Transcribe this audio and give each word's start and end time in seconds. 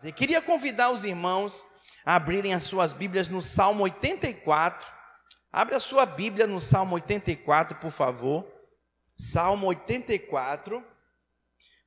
Eu 0.00 0.12
queria 0.12 0.40
convidar 0.40 0.90
os 0.92 1.02
irmãos 1.02 1.66
a 2.04 2.14
abrirem 2.14 2.54
as 2.54 2.62
suas 2.62 2.92
Bíblias 2.92 3.26
no 3.26 3.42
Salmo 3.42 3.82
84. 3.82 4.88
Abre 5.52 5.74
a 5.74 5.80
sua 5.80 6.06
Bíblia 6.06 6.46
no 6.46 6.60
Salmo 6.60 6.94
84, 6.94 7.78
por 7.80 7.90
favor. 7.90 8.46
Salmo 9.16 9.66
84. 9.66 10.84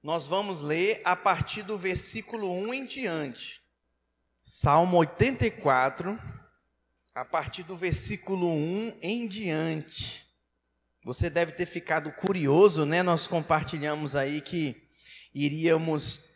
Nós 0.03 0.27
vamos 0.27 0.61
ler 0.61 1.01
a 1.05 1.15
partir 1.15 1.63
do 1.63 1.77
versículo 1.77 2.51
1 2.51 2.73
em 2.73 2.85
diante. 2.85 3.61
Salmo 4.43 4.97
84, 4.97 6.19
a 7.15 7.23
partir 7.23 7.63
do 7.63 7.77
versículo 7.77 8.45
1 8.45 8.97
em 9.01 9.25
diante. 9.25 10.27
Você 11.05 11.29
deve 11.29 11.53
ter 11.53 11.65
ficado 11.65 12.11
curioso, 12.11 12.85
né? 12.85 13.01
Nós 13.01 13.25
compartilhamos 13.25 14.17
aí 14.17 14.41
que 14.41 14.89
iríamos 15.33 16.30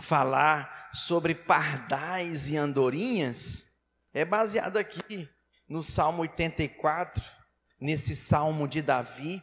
falar 0.00 0.90
sobre 0.92 1.34
pardais 1.34 2.48
e 2.48 2.56
andorinhas 2.56 3.64
é 4.12 4.24
baseado 4.24 4.76
aqui 4.76 5.28
no 5.68 5.82
Salmo 5.82 6.22
84, 6.22 7.22
nesse 7.80 8.16
Salmo 8.16 8.66
de 8.66 8.82
Davi. 8.82 9.42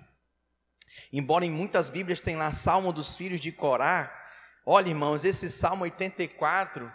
Embora 1.12 1.46
em 1.46 1.52
muitas 1.52 1.90
Bíblias 1.90 2.22
tem 2.22 2.36
lá 2.36 2.52
Salmo 2.52 2.92
dos 2.92 3.16
filhos 3.16 3.40
de 3.40 3.52
Corá, 3.52 4.12
olha 4.66 4.90
irmãos, 4.90 5.24
esse 5.24 5.50
Salmo 5.50 5.84
84, 5.84 6.92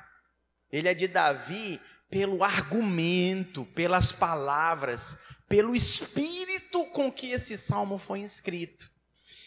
ele 0.71 0.89
é 0.89 0.95
de 0.95 1.07
Davi 1.07 1.80
pelo 2.11 2.43
argumento, 2.43 3.65
pelas 3.67 4.11
palavras, 4.11 5.17
pelo 5.49 5.75
espírito 5.75 6.85
com 6.87 7.11
que 7.11 7.30
esse 7.30 7.57
salmo 7.57 7.99
foi 7.99 8.21
escrito. 8.21 8.91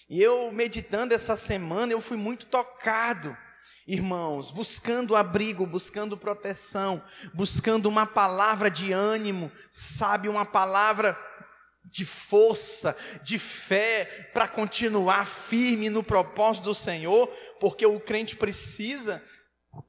E 0.09 0.21
eu 0.21 0.51
meditando 0.51 1.13
essa 1.13 1.35
semana, 1.35 1.91
eu 1.91 1.99
fui 1.99 2.17
muito 2.17 2.45
tocado 2.45 3.37
Irmãos, 3.85 4.49
buscando 4.49 5.15
abrigo, 5.15 5.65
buscando 5.65 6.15
proteção, 6.15 7.03
buscando 7.33 7.87
uma 7.87 8.05
palavra 8.05 8.71
de 8.71 8.93
ânimo, 8.93 9.51
sabe, 9.71 10.29
uma 10.29 10.45
palavra 10.45 11.17
de 11.83 12.05
força, 12.05 12.95
de 13.21 13.37
fé, 13.37 14.29
para 14.33 14.47
continuar 14.47 15.27
firme 15.27 15.89
no 15.89 16.01
propósito 16.01 16.65
do 16.65 16.75
Senhor, 16.75 17.27
porque 17.59 17.85
o 17.85 17.99
crente 17.99 18.37
precisa 18.37 19.21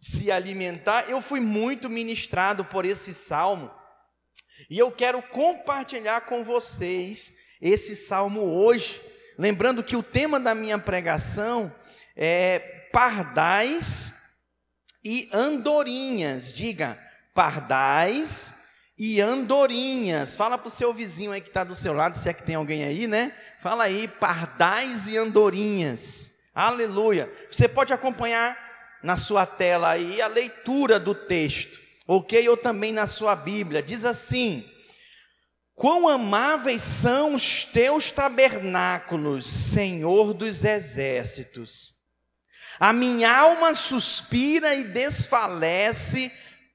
se 0.00 0.30
alimentar. 0.30 1.08
Eu 1.08 1.22
fui 1.22 1.38
muito 1.38 1.88
ministrado 1.88 2.64
por 2.64 2.84
esse 2.84 3.14
salmo, 3.14 3.70
e 4.69 4.78
eu 4.78 4.91
quero 4.91 5.22
compartilhar 5.22 6.22
com 6.22 6.44
vocês 6.44 7.32
esse 7.60 7.94
salmo 7.94 8.41
hoje, 8.41 9.00
lembrando 9.38 9.84
que 9.84 9.97
o 9.97 10.02
tema 10.02 10.41
da 10.41 10.54
minha 10.54 10.78
pregação 10.78 11.74
é 12.16 12.83
pardais 12.95 14.12
e 15.05 15.28
andorinhas. 15.33 16.53
Diga, 16.53 16.97
pardais 17.34 18.55
e 18.97 19.20
andorinhas. 19.20 20.37
Fala 20.37 20.56
para 20.56 20.69
o 20.69 20.70
seu 20.70 20.95
vizinho 20.95 21.33
aí 21.33 21.41
que 21.41 21.48
está 21.48 21.65
do 21.65 21.75
seu 21.75 21.92
lado, 21.92 22.17
se 22.17 22.28
é 22.28 22.33
que 22.33 22.45
tem 22.45 22.55
alguém 22.55 22.84
aí, 22.84 23.09
né? 23.09 23.34
Fala 23.59 23.84
aí, 23.84 24.06
pardais 24.06 25.09
e 25.09 25.17
andorinhas. 25.17 26.31
Aleluia. 26.55 27.28
Você 27.50 27.67
pode 27.67 27.92
acompanhar 27.92 28.56
na 29.03 29.17
sua 29.17 29.45
tela 29.45 29.91
aí 29.91 30.22
a 30.22 30.28
leitura 30.28 31.00
do 31.00 31.17
texto, 31.17 31.81
ok? 32.06 32.48
Ou 32.48 32.56
também 32.56 32.92
na 32.92 33.09
sua 33.09 33.34
Bíblia. 33.34 33.83
Diz 33.83 34.05
assim: 34.05 34.65
Quão 35.75 36.06
amáveis 36.09 36.83
são 36.83 37.34
os 37.34 37.65
teus 37.65 38.12
tabernáculos, 38.12 39.47
Senhor 39.47 40.33
dos 40.33 40.62
exércitos. 40.62 41.94
A 42.78 42.92
minha 42.92 43.34
alma 43.36 43.75
suspira 43.75 44.75
e 44.75 44.84
desfalece 44.84 46.33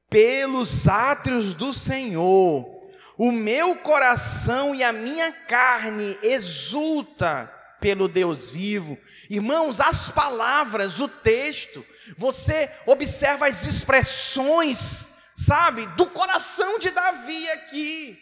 pelos 0.10 0.88
átrios 0.88 1.54
do 1.54 1.72
Senhor. 1.72 2.80
O 3.18 3.32
meu 3.32 3.76
coração 3.76 4.74
e 4.74 4.84
a 4.84 4.94
minha 4.94 5.32
carne 5.32 6.18
exulta 6.22 7.54
pelo 7.80 8.08
Deus 8.08 8.50
vivo. 8.50 8.98
Irmãos, 9.30 9.80
as 9.80 10.10
palavras, 10.10 11.00
o 11.00 11.08
texto, 11.08 11.86
você 12.18 12.72
observa 12.86 13.48
as 13.48 13.66
expressões, 13.66 15.08
sabe, 15.38 15.86
do 15.98 16.08
coração 16.08 16.80
de 16.80 16.90
Davi 16.90 17.50
aqui. 17.50 18.20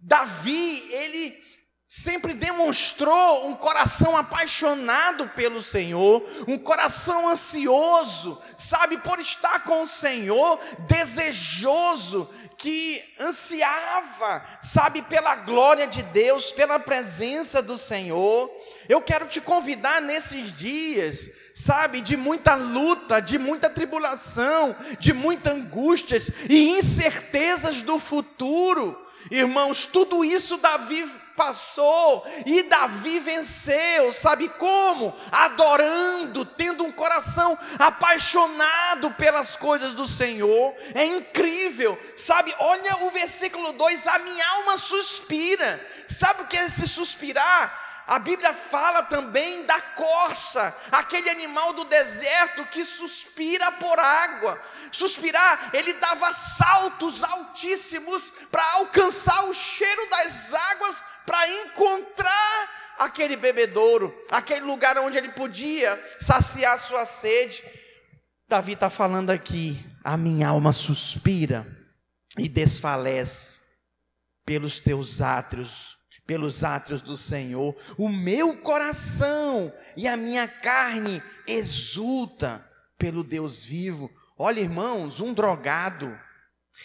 Davi, 0.00 0.88
ele 0.92 1.47
sempre 1.88 2.34
demonstrou 2.34 3.48
um 3.48 3.54
coração 3.54 4.14
apaixonado 4.14 5.26
pelo 5.30 5.62
Senhor, 5.62 6.22
um 6.46 6.58
coração 6.58 7.26
ansioso, 7.26 8.38
sabe, 8.58 8.98
por 8.98 9.18
estar 9.18 9.64
com 9.64 9.80
o 9.80 9.86
Senhor, 9.86 10.60
desejoso, 10.80 12.28
que 12.58 13.02
ansiava, 13.18 14.44
sabe, 14.60 15.00
pela 15.00 15.34
glória 15.36 15.86
de 15.86 16.02
Deus, 16.02 16.50
pela 16.50 16.78
presença 16.78 17.62
do 17.62 17.78
Senhor. 17.78 18.50
Eu 18.86 19.00
quero 19.00 19.26
te 19.26 19.40
convidar 19.40 20.02
nesses 20.02 20.52
dias, 20.52 21.30
sabe, 21.54 22.02
de 22.02 22.18
muita 22.18 22.54
luta, 22.54 23.18
de 23.18 23.38
muita 23.38 23.70
tribulação, 23.70 24.76
de 24.98 25.14
muitas 25.14 25.54
angústias 25.54 26.30
e 26.50 26.68
incertezas 26.68 27.80
do 27.80 27.98
futuro. 27.98 29.06
Irmãos, 29.30 29.86
tudo 29.86 30.22
isso 30.22 30.58
Davi 30.58 31.08
passou 31.38 32.26
e 32.44 32.64
Davi 32.64 33.20
venceu, 33.20 34.10
sabe 34.10 34.48
como? 34.48 35.14
Adorando, 35.30 36.44
tendo 36.44 36.84
um 36.84 36.90
coração 36.90 37.56
apaixonado 37.78 39.12
pelas 39.12 39.56
coisas 39.56 39.94
do 39.94 40.06
Senhor. 40.06 40.74
É 40.94 41.04
incrível, 41.04 41.96
sabe? 42.16 42.52
Olha 42.58 43.04
o 43.04 43.10
versículo 43.10 43.72
2: 43.72 44.06
a 44.08 44.18
minha 44.18 44.46
alma 44.56 44.76
suspira. 44.76 45.86
Sabe 46.08 46.42
o 46.42 46.46
que 46.46 46.56
é 46.56 46.64
esse 46.64 46.88
suspirar? 46.88 47.87
A 48.08 48.18
Bíblia 48.18 48.54
fala 48.54 49.02
também 49.02 49.66
da 49.66 49.78
corça, 49.82 50.74
aquele 50.90 51.28
animal 51.28 51.74
do 51.74 51.84
deserto 51.84 52.64
que 52.64 52.82
suspira 52.82 53.70
por 53.72 53.98
água. 53.98 54.58
Suspirar, 54.90 55.68
ele 55.74 55.92
dava 55.92 56.32
saltos 56.32 57.22
altíssimos 57.22 58.32
para 58.50 58.64
alcançar 58.76 59.44
o 59.44 59.52
cheiro 59.52 60.08
das 60.08 60.54
águas 60.54 61.02
para 61.26 61.50
encontrar 61.50 62.94
aquele 62.98 63.36
bebedouro, 63.36 64.14
aquele 64.30 64.62
lugar 64.62 64.96
onde 64.96 65.18
ele 65.18 65.32
podia 65.32 66.02
saciar 66.18 66.78
sua 66.78 67.04
sede. 67.04 67.62
Davi 68.48 68.72
está 68.72 68.88
falando 68.88 69.28
aqui: 69.28 69.78
a 70.02 70.16
minha 70.16 70.48
alma 70.48 70.72
suspira 70.72 71.66
e 72.38 72.48
desfalece 72.48 73.58
pelos 74.46 74.80
teus 74.80 75.20
átrios, 75.20 75.97
pelos 76.28 76.62
átrios 76.62 77.00
do 77.00 77.16
Senhor. 77.16 77.74
O 77.96 78.06
meu 78.06 78.54
coração 78.58 79.72
e 79.96 80.06
a 80.06 80.14
minha 80.14 80.46
carne 80.46 81.22
exulta 81.46 82.62
pelo 82.98 83.24
Deus 83.24 83.64
vivo. 83.64 84.10
Olha, 84.36 84.60
irmãos, 84.60 85.20
um 85.20 85.32
drogado 85.32 86.14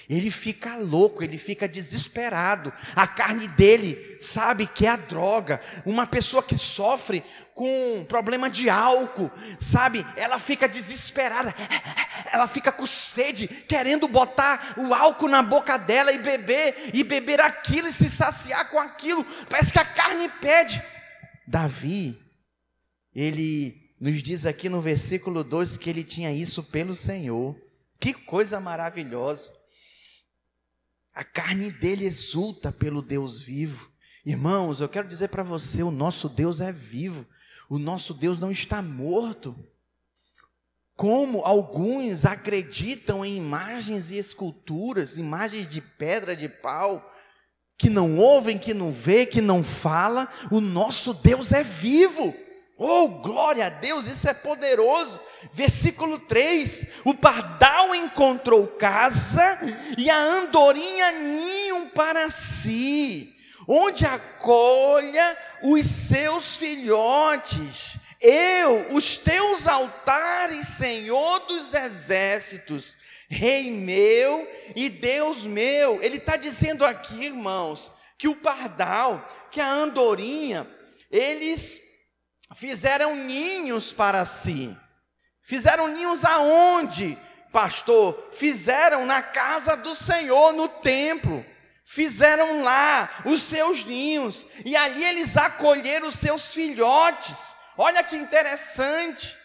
ele 0.09 0.29
fica 0.29 0.75
louco, 0.75 1.23
ele 1.23 1.37
fica 1.37 1.67
desesperado. 1.67 2.73
A 2.95 3.07
carne 3.07 3.47
dele 3.47 4.17
sabe 4.19 4.67
que 4.67 4.85
é 4.85 4.89
a 4.89 4.95
droga. 4.95 5.61
Uma 5.85 6.05
pessoa 6.05 6.43
que 6.43 6.57
sofre 6.57 7.23
com 7.53 8.05
problema 8.07 8.49
de 8.49 8.69
álcool, 8.69 9.31
sabe? 9.59 10.05
Ela 10.15 10.39
fica 10.39 10.67
desesperada. 10.67 11.53
Ela 12.31 12.47
fica 12.47 12.71
com 12.71 12.85
sede, 12.85 13.47
querendo 13.47 14.07
botar 14.07 14.73
o 14.77 14.93
álcool 14.93 15.27
na 15.27 15.43
boca 15.43 15.77
dela 15.77 16.11
e 16.11 16.17
beber, 16.17 16.91
e 16.93 17.03
beber 17.03 17.39
aquilo 17.39 17.87
e 17.87 17.93
se 17.93 18.09
saciar 18.09 18.69
com 18.69 18.79
aquilo. 18.79 19.23
Parece 19.49 19.71
que 19.71 19.79
a 19.79 19.85
carne 19.85 20.27
pede. 20.41 20.81
Davi, 21.47 22.19
ele 23.13 23.93
nos 23.99 24.21
diz 24.23 24.45
aqui 24.45 24.67
no 24.67 24.81
versículo 24.81 25.43
2 25.43 25.77
que 25.77 25.89
ele 25.89 26.03
tinha 26.03 26.31
isso 26.33 26.63
pelo 26.63 26.95
Senhor. 26.95 27.55
Que 27.99 28.13
coisa 28.13 28.59
maravilhosa. 28.59 29.51
A 31.13 31.23
carne 31.23 31.71
dele 31.71 32.05
exulta 32.05 32.71
pelo 32.71 33.01
Deus 33.01 33.39
vivo. 33.39 33.91
Irmãos, 34.25 34.81
eu 34.81 34.89
quero 34.89 35.07
dizer 35.07 35.27
para 35.27 35.43
você: 35.43 35.83
o 35.83 35.91
nosso 35.91 36.27
Deus 36.27 36.59
é 36.59 36.71
vivo, 36.71 37.25
o 37.69 37.79
nosso 37.79 38.13
Deus 38.13 38.39
não 38.39 38.51
está 38.51 38.81
morto. 38.81 39.55
Como 40.95 41.39
alguns 41.39 42.23
acreditam 42.23 43.25
em 43.25 43.37
imagens 43.37 44.11
e 44.11 44.17
esculturas, 44.17 45.17
imagens 45.17 45.67
de 45.67 45.81
pedra, 45.81 46.35
de 46.35 46.47
pau, 46.47 47.11
que 47.77 47.89
não 47.89 48.17
ouvem, 48.17 48.57
que 48.57 48.73
não 48.73 48.91
vê, 48.91 49.25
que 49.25 49.41
não 49.41 49.63
fala, 49.63 50.29
o 50.51 50.61
nosso 50.61 51.13
Deus 51.13 51.51
é 51.51 51.63
vivo. 51.63 52.33
Oh, 52.77 53.07
glória 53.07 53.67
a 53.67 53.69
Deus, 53.69 54.07
isso 54.07 54.27
é 54.27 54.33
poderoso. 54.33 55.19
Versículo 55.51 56.19
3: 56.19 56.87
O 57.05 57.13
pardal 57.13 57.93
encontrou 57.95 58.67
casa 58.67 59.59
e 59.97 60.09
a 60.09 60.17
andorinha 60.17 61.11
ninho 61.11 61.89
para 61.89 62.29
si, 62.29 63.32
onde 63.67 64.05
acolha 64.05 65.37
os 65.61 65.85
seus 65.85 66.57
filhotes. 66.57 67.97
Eu, 68.19 68.93
os 68.93 69.17
teus 69.17 69.67
altares, 69.67 70.67
Senhor 70.67 71.39
dos 71.39 71.73
exércitos, 71.73 72.95
Rei 73.29 73.71
meu 73.71 74.49
e 74.75 74.89
Deus 74.89 75.45
meu. 75.45 76.01
Ele 76.01 76.17
está 76.17 76.37
dizendo 76.37 76.85
aqui, 76.85 77.25
irmãos, 77.25 77.91
que 78.17 78.27
o 78.27 78.35
pardal, 78.35 79.27
que 79.51 79.59
a 79.59 79.69
andorinha, 79.69 80.67
eles 81.11 81.81
fizeram 82.55 83.15
ninhos 83.15 83.91
para 83.91 84.23
si. 84.23 84.75
Fizeram 85.41 85.89
ninhos 85.89 86.23
aonde, 86.23 87.17
pastor? 87.51 88.29
Fizeram 88.31 89.05
na 89.05 89.21
casa 89.21 89.75
do 89.75 89.93
Senhor, 89.93 90.53
no 90.53 90.69
templo. 90.69 91.45
Fizeram 91.85 92.63
lá 92.63 93.09
os 93.25 93.43
seus 93.43 93.83
ninhos, 93.83 94.47
e 94.63 94.75
ali 94.75 95.03
eles 95.03 95.35
acolheram 95.35 96.07
os 96.07 96.17
seus 96.17 96.53
filhotes. 96.53 97.53
Olha 97.77 98.03
que 98.03 98.15
interessante. 98.15 99.37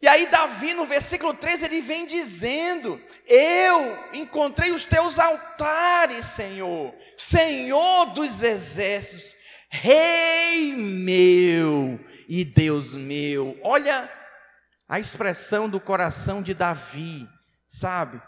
E 0.00 0.08
aí, 0.08 0.26
Davi, 0.26 0.74
no 0.74 0.84
versículo 0.84 1.32
3, 1.34 1.62
ele 1.62 1.80
vem 1.80 2.06
dizendo: 2.06 3.00
Eu 3.26 4.10
encontrei 4.12 4.72
os 4.72 4.84
teus 4.84 5.18
altares, 5.18 6.26
Senhor, 6.26 6.94
Senhor 7.16 8.06
dos 8.06 8.42
exércitos, 8.42 9.36
Rei 9.68 10.74
meu 10.74 12.00
e 12.28 12.44
Deus 12.44 12.94
meu. 12.94 13.58
Olha 13.62 14.10
a 14.88 14.98
expressão 14.98 15.68
do 15.68 15.80
coração 15.80 16.42
de 16.42 16.54
Davi, 16.54 17.28
sabe? 17.66 18.20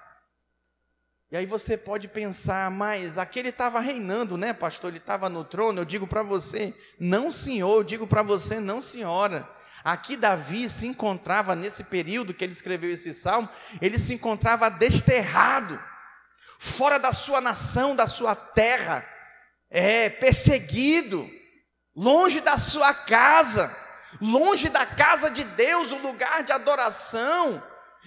E 1.31 1.37
aí 1.37 1.45
você 1.45 1.77
pode 1.77 2.09
pensar, 2.09 2.71
mas 2.71 3.19
aquele 3.19 3.51
estava 3.51 3.81
reinando, 3.81 4.39
né, 4.39 4.53
pastor? 4.53 4.91
Ele 4.91 4.99
estava 4.99 5.29
no 5.29 5.45
trono. 5.45 5.81
Eu 5.81 5.85
digo 5.85 6.07
para 6.07 6.23
você, 6.23 6.75
não, 6.99 7.31
senhor. 7.31 7.77
Eu 7.77 7.85
digo 7.85 8.07
para 8.07 8.23
você, 8.23 8.59
não, 8.59 8.81
senhora. 8.81 9.49
Aqui 9.85 10.17
Davi 10.17 10.71
se 10.71 10.87
encontrava 10.87 11.55
nesse 11.55 11.85
período 11.85 12.33
que 12.33 12.43
ele 12.43 12.53
escreveu 12.53 12.91
esse 12.91 13.13
salmo, 13.13 13.49
ele 13.81 13.99
se 13.99 14.13
encontrava 14.13 14.69
desterrado, 14.69 15.81
fora 16.59 16.99
da 16.99 17.13
sua 17.13 17.41
nação, 17.41 17.95
da 17.95 18.07
sua 18.07 18.35
terra, 18.35 19.07
é 19.71 20.11
perseguido, 20.11 21.29
longe 21.95 22.41
da 22.41 22.59
sua 22.59 22.93
casa 22.93 23.75
longe 24.21 24.69
da 24.69 24.87
casa 24.87 25.31
de 25.31 25.45
Deus, 25.45 25.93
o 25.93 25.99
lugar 25.99 26.43
de 26.43 26.53
adoração. 26.53 27.63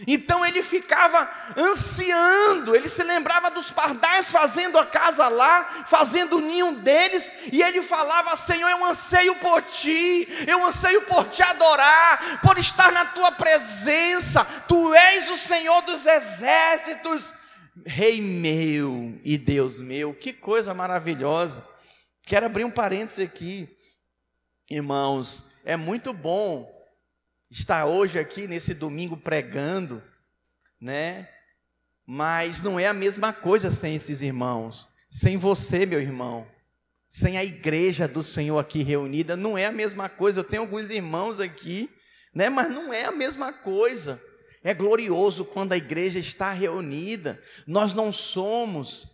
Então 0.08 0.46
ele 0.46 0.64
ficava 0.64 1.30
ansiando, 1.56 2.76
ele 2.76 2.88
se 2.88 3.04
lembrava 3.04 3.52
dos 3.52 3.70
pardais 3.70 4.32
fazendo 4.32 4.80
a 4.80 4.86
casa 4.86 5.28
lá, 5.28 5.86
fazendo 5.88 6.38
o 6.38 6.42
ninho 6.42 6.78
deles, 6.78 7.32
e 7.52 7.62
ele 7.62 7.82
falava: 7.82 8.36
Senhor, 8.36 8.70
eu 8.70 8.86
anseio 8.86 9.36
por 9.36 9.62
ti, 9.62 10.28
eu 10.48 10.66
anseio 10.66 11.02
por 11.04 11.28
te 11.28 11.44
adorar, 11.44 12.42
por 12.42 12.58
estar 12.58 12.92
na 12.92 13.06
tua 13.06 13.32
presença, 13.32 14.44
tu 14.68 14.94
és 14.94 15.30
o 15.30 15.38
Senhor 15.38 15.82
dos 15.82 16.06
exércitos, 16.06 17.34
Rei 17.86 18.22
meu 18.22 19.20
e 19.24 19.38
Deus 19.38 19.80
meu, 19.80 20.14
que 20.14 20.34
coisa 20.34 20.74
maravilhosa. 20.74 21.66
Quero 22.26 22.46
abrir 22.46 22.66
um 22.66 22.72
parêntese 22.72 23.24
aqui, 23.24 23.68
irmãos. 24.70 25.50
É 25.64 25.78
muito 25.78 26.12
bom 26.12 26.81
estar 27.52 27.86
hoje 27.86 28.18
aqui 28.18 28.48
nesse 28.48 28.74
domingo 28.74 29.18
pregando, 29.18 30.02
né? 30.80 31.28
Mas 32.08 32.62
não 32.62 32.80
é 32.80 32.88
a 32.88 32.94
mesma 32.94 33.34
coisa 33.34 33.70
sem 33.70 33.94
esses 33.94 34.22
irmãos, 34.22 34.88
sem 35.10 35.36
você, 35.36 35.86
meu 35.86 36.00
irmão, 36.00 36.48
sem 37.10 37.38
a 37.38 37.44
igreja 37.44 38.08
do 38.08 38.24
Senhor 38.24 38.58
aqui 38.58 38.82
reunida, 38.82 39.36
não 39.36 39.58
é 39.58 39.66
a 39.66 39.72
mesma 39.72 40.08
coisa. 40.08 40.40
Eu 40.40 40.44
tenho 40.46 40.62
alguns 40.62 40.90
irmãos 40.90 41.42
aqui, 41.42 41.90
né? 42.34 42.50
Mas 42.50 42.70
não 42.70 42.94
é 42.94 43.06
a 43.06 43.12
mesma 43.12 43.52
coisa. 43.52 44.22
É 44.64 44.74
glorioso 44.74 45.44
quando 45.44 45.74
a 45.74 45.78
igreja 45.78 46.20
está 46.20 46.54
reunida. 46.54 47.42
Nós 47.68 47.94
não 47.94 48.12
somos, 48.12 49.10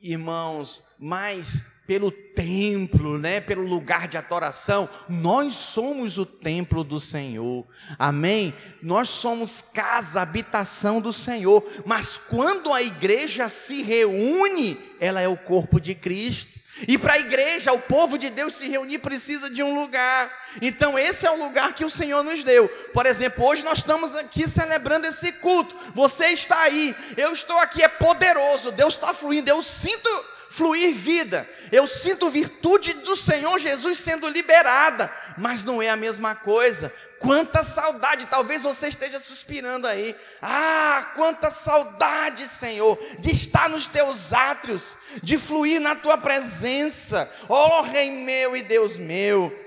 irmãos, 0.00 0.82
mais 0.98 1.64
pelo 1.86 2.10
templo, 2.10 3.18
né, 3.18 3.40
pelo 3.40 3.66
lugar 3.66 4.06
de 4.06 4.16
adoração, 4.16 4.88
nós 5.08 5.52
somos 5.52 6.16
o 6.16 6.24
templo 6.24 6.84
do 6.84 7.00
Senhor. 7.00 7.66
Amém? 7.98 8.54
Nós 8.80 9.10
somos 9.10 9.60
casa, 9.60 10.22
habitação 10.22 11.00
do 11.00 11.12
Senhor. 11.12 11.64
Mas 11.84 12.16
quando 12.16 12.72
a 12.72 12.80
igreja 12.80 13.48
se 13.48 13.82
reúne, 13.82 14.78
ela 15.00 15.20
é 15.20 15.28
o 15.28 15.36
corpo 15.36 15.80
de 15.80 15.94
Cristo. 15.94 16.62
E 16.88 16.96
para 16.96 17.14
a 17.14 17.18
igreja, 17.18 17.72
o 17.72 17.80
povo 17.80 18.16
de 18.16 18.30
Deus 18.30 18.54
se 18.54 18.66
reunir 18.66 18.98
precisa 18.98 19.50
de 19.50 19.62
um 19.62 19.78
lugar. 19.78 20.32
Então, 20.62 20.98
esse 20.98 21.26
é 21.26 21.30
o 21.30 21.36
lugar 21.36 21.74
que 21.74 21.84
o 21.84 21.90
Senhor 21.90 22.24
nos 22.24 22.42
deu. 22.42 22.68
Por 22.94 23.04
exemplo, 23.04 23.44
hoje 23.44 23.62
nós 23.62 23.78
estamos 23.78 24.14
aqui 24.14 24.48
celebrando 24.48 25.06
esse 25.06 25.32
culto. 25.32 25.76
Você 25.94 26.28
está 26.28 26.58
aí, 26.60 26.96
eu 27.16 27.32
estou 27.32 27.58
aqui, 27.58 27.82
é 27.82 27.88
poderoso. 27.88 28.72
Deus 28.72 28.94
está 28.94 29.12
fluindo. 29.12 29.50
Eu 29.50 29.62
sinto 29.62 30.08
fluir 30.52 30.94
vida. 30.94 31.48
Eu 31.72 31.86
sinto 31.86 32.28
virtude 32.28 32.92
do 32.92 33.16
Senhor 33.16 33.58
Jesus 33.58 33.98
sendo 33.98 34.28
liberada, 34.28 35.10
mas 35.38 35.64
não 35.64 35.82
é 35.82 35.88
a 35.88 35.96
mesma 35.96 36.34
coisa. 36.34 36.92
Quanta 37.18 37.64
saudade, 37.64 38.26
talvez 38.26 38.62
você 38.62 38.88
esteja 38.88 39.18
suspirando 39.18 39.86
aí. 39.86 40.14
Ah, 40.42 41.12
quanta 41.14 41.50
saudade, 41.50 42.46
Senhor, 42.46 42.98
de 43.18 43.30
estar 43.30 43.70
nos 43.70 43.86
teus 43.86 44.32
átrios, 44.32 44.96
de 45.22 45.38
fluir 45.38 45.80
na 45.80 45.94
tua 45.94 46.18
presença. 46.18 47.30
Oh, 47.48 47.80
Rei 47.82 48.10
meu 48.10 48.54
e 48.54 48.62
Deus 48.62 48.98
meu. 48.98 49.58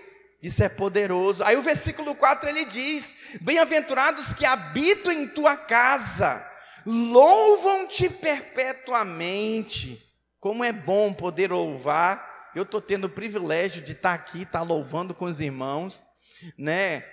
Isso 0.43 0.63
é 0.63 0.69
poderoso. 0.69 1.43
Aí 1.43 1.57
o 1.57 1.63
versículo 1.63 2.13
4 2.13 2.47
ele 2.47 2.65
diz: 2.65 3.15
Bem-aventurados 3.41 4.33
que 4.33 4.45
habitam 4.45 5.11
em 5.11 5.27
tua 5.27 5.57
casa, 5.57 6.45
louvam-te 6.85 8.07
perpetuamente. 8.07 10.04
Como 10.45 10.63
é 10.63 10.71
bom 10.71 11.11
poder 11.11 11.51
louvar. 11.51 12.51
Eu 12.53 12.61
estou 12.61 12.79
tendo 12.79 13.05
o 13.05 13.09
privilégio 13.09 13.81
de 13.81 13.93
estar 13.93 14.09
tá 14.09 14.13
aqui, 14.13 14.43
estar 14.43 14.59
tá 14.59 14.63
louvando 14.63 15.11
com 15.11 15.25
os 15.25 15.39
irmãos, 15.39 16.03
né? 16.55 17.03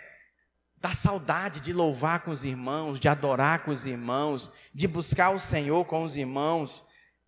Da 0.77 0.93
saudade 0.93 1.59
de 1.61 1.73
louvar 1.73 2.21
com 2.21 2.31
os 2.31 2.45
irmãos, 2.45 3.01
de 3.01 3.09
adorar 3.09 3.61
com 3.61 3.71
os 3.71 3.87
irmãos, 3.87 4.53
de 4.75 4.87
buscar 4.87 5.31
o 5.31 5.39
Senhor 5.41 5.83
com 5.87 6.03
os 6.03 6.15
irmãos. 6.15 6.85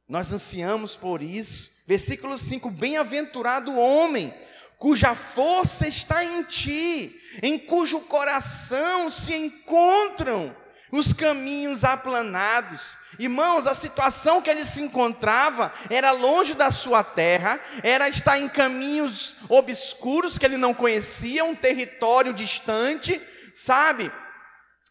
Nós 0.06 0.30
ansiamos 0.30 0.94
por 0.94 1.22
isso. 1.22 1.70
Versículo 1.86 2.36
5: 2.36 2.70
Bem-aventurado 2.70 3.72
o 3.72 3.80
homem 3.80 4.34
cuja 4.76 5.14
força 5.14 5.88
está 5.88 6.22
em 6.22 6.42
ti, 6.42 7.18
em 7.42 7.58
cujo 7.58 8.00
coração 8.00 9.10
se 9.10 9.34
encontram 9.34 10.54
os 10.92 11.14
caminhos 11.14 11.82
aplanados. 11.82 12.94
Irmãos, 13.18 13.66
a 13.66 13.74
situação 13.74 14.42
que 14.42 14.50
ele 14.50 14.64
se 14.64 14.82
encontrava 14.82 15.72
era 15.88 16.10
longe 16.10 16.54
da 16.54 16.70
sua 16.70 17.04
terra, 17.04 17.60
era 17.82 18.08
estar 18.08 18.38
em 18.38 18.48
caminhos 18.48 19.36
obscuros 19.48 20.38
que 20.38 20.44
ele 20.44 20.56
não 20.56 20.74
conhecia, 20.74 21.44
um 21.44 21.54
território 21.54 22.32
distante, 22.32 23.20
sabe? 23.54 24.10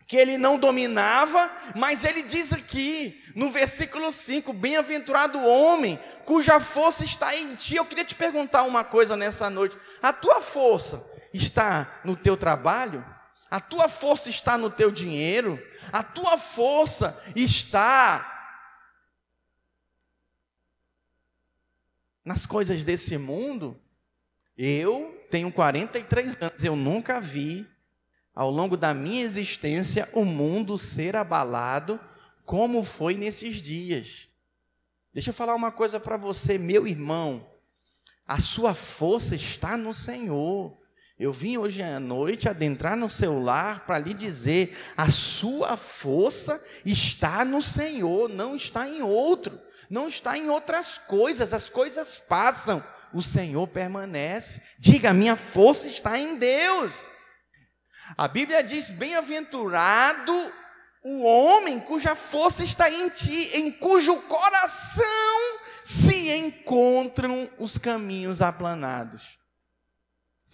Que 0.07 0.17
ele 0.17 0.37
não 0.37 0.57
dominava, 0.57 1.51
mas 1.75 2.03
ele 2.03 2.21
diz 2.21 2.53
aqui, 2.53 3.21
no 3.35 3.49
versículo 3.49 4.11
5: 4.11 4.53
Bem-aventurado 4.53 5.39
o 5.39 5.47
homem 5.47 5.99
cuja 6.25 6.59
força 6.59 7.03
está 7.03 7.35
em 7.35 7.55
ti. 7.55 7.75
Eu 7.75 7.85
queria 7.85 8.05
te 8.05 8.15
perguntar 8.15 8.63
uma 8.63 8.83
coisa 8.83 9.15
nessa 9.15 9.49
noite: 9.49 9.77
a 10.01 10.13
tua 10.13 10.41
força 10.41 11.03
está 11.33 11.99
no 12.03 12.15
teu 12.15 12.37
trabalho? 12.37 13.12
A 13.53 13.59
tua 13.59 13.87
força 13.87 14.29
está 14.29 14.57
no 14.57 14.67
teu 14.67 14.89
dinheiro, 14.89 15.63
a 15.91 16.01
tua 16.01 16.39
força 16.39 17.15
está 17.35 18.57
nas 22.25 22.47
coisas 22.47 22.83
desse 22.83 23.15
mundo. 23.15 23.79
Eu 24.57 25.23
tenho 25.29 25.51
43 25.51 26.35
anos, 26.41 26.63
eu 26.63 26.75
nunca 26.75 27.21
vi, 27.21 27.67
ao 28.33 28.49
longo 28.49 28.75
da 28.75 28.91
minha 28.91 29.21
existência, 29.21 30.09
o 30.13 30.25
mundo 30.25 30.75
ser 30.75 31.15
abalado 31.15 31.99
como 32.45 32.83
foi 32.83 33.13
nesses 33.13 33.61
dias. 33.61 34.29
Deixa 35.13 35.29
eu 35.29 35.33
falar 35.35 35.53
uma 35.53 35.71
coisa 35.71 35.99
para 35.99 36.17
você, 36.17 36.57
meu 36.57 36.87
irmão. 36.87 37.47
A 38.25 38.39
sua 38.39 38.73
força 38.73 39.35
está 39.35 39.77
no 39.77 39.93
Senhor. 39.93 40.75
Eu 41.19 41.31
vim 41.31 41.57
hoje 41.57 41.81
à 41.83 41.99
noite 41.99 42.49
adentrar 42.49 42.97
no 42.97 43.09
seu 43.09 43.39
lar 43.39 43.85
para 43.85 43.99
lhe 43.99 44.13
dizer: 44.13 44.77
a 44.97 45.09
sua 45.09 45.77
força 45.77 46.61
está 46.83 47.45
no 47.45 47.61
Senhor, 47.61 48.29
não 48.29 48.55
está 48.55 48.87
em 48.87 49.03
outro, 49.03 49.59
não 49.89 50.07
está 50.07 50.37
em 50.37 50.49
outras 50.49 50.97
coisas, 50.97 51.53
as 51.53 51.69
coisas 51.69 52.17
passam, 52.17 52.83
o 53.13 53.21
Senhor 53.21 53.67
permanece. 53.67 54.61
Diga: 54.79 55.13
minha 55.13 55.35
força 55.35 55.87
está 55.87 56.17
em 56.17 56.35
Deus. 56.35 57.07
A 58.17 58.27
Bíblia 58.27 58.63
diz: 58.63 58.89
bem-aventurado 58.89 60.33
o 61.03 61.21
homem 61.21 61.79
cuja 61.79 62.15
força 62.15 62.63
está 62.63 62.89
em 62.89 63.09
ti, 63.09 63.51
em 63.53 63.71
cujo 63.71 64.15
coração 64.21 65.59
se 65.83 66.31
encontram 66.31 67.49
os 67.59 67.77
caminhos 67.77 68.41
aplanados. 68.41 69.42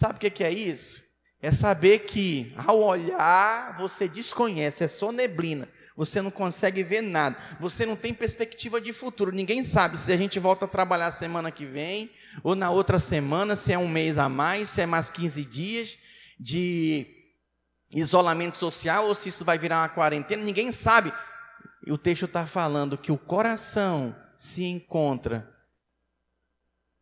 Sabe 0.00 0.14
o 0.14 0.30
que 0.30 0.42
é 0.42 0.50
isso? 0.50 1.02
É 1.42 1.52
saber 1.52 1.98
que 2.06 2.54
ao 2.56 2.80
olhar 2.80 3.76
você 3.76 4.08
desconhece, 4.08 4.82
é 4.82 4.88
só 4.88 5.12
neblina, 5.12 5.68
você 5.94 6.22
não 6.22 6.30
consegue 6.30 6.82
ver 6.82 7.02
nada, 7.02 7.36
você 7.60 7.84
não 7.84 7.94
tem 7.94 8.14
perspectiva 8.14 8.80
de 8.80 8.94
futuro, 8.94 9.30
ninguém 9.30 9.62
sabe 9.62 9.98
se 9.98 10.10
a 10.10 10.16
gente 10.16 10.38
volta 10.38 10.64
a 10.64 10.68
trabalhar 10.68 11.10
semana 11.10 11.50
que 11.50 11.66
vem, 11.66 12.10
ou 12.42 12.54
na 12.54 12.70
outra 12.70 12.98
semana, 12.98 13.54
se 13.54 13.74
é 13.74 13.78
um 13.78 13.86
mês 13.86 14.16
a 14.16 14.26
mais, 14.26 14.70
se 14.70 14.80
é 14.80 14.86
mais 14.86 15.10
15 15.10 15.44
dias 15.44 15.98
de 16.38 17.06
isolamento 17.90 18.56
social, 18.56 19.06
ou 19.06 19.14
se 19.14 19.28
isso 19.28 19.44
vai 19.44 19.58
virar 19.58 19.82
uma 19.82 19.88
quarentena, 19.90 20.42
ninguém 20.42 20.72
sabe. 20.72 21.12
E 21.86 21.92
o 21.92 21.98
texto 21.98 22.24
está 22.24 22.46
falando 22.46 22.96
que 22.96 23.12
o 23.12 23.18
coração 23.18 24.16
se 24.34 24.64
encontra 24.64 25.59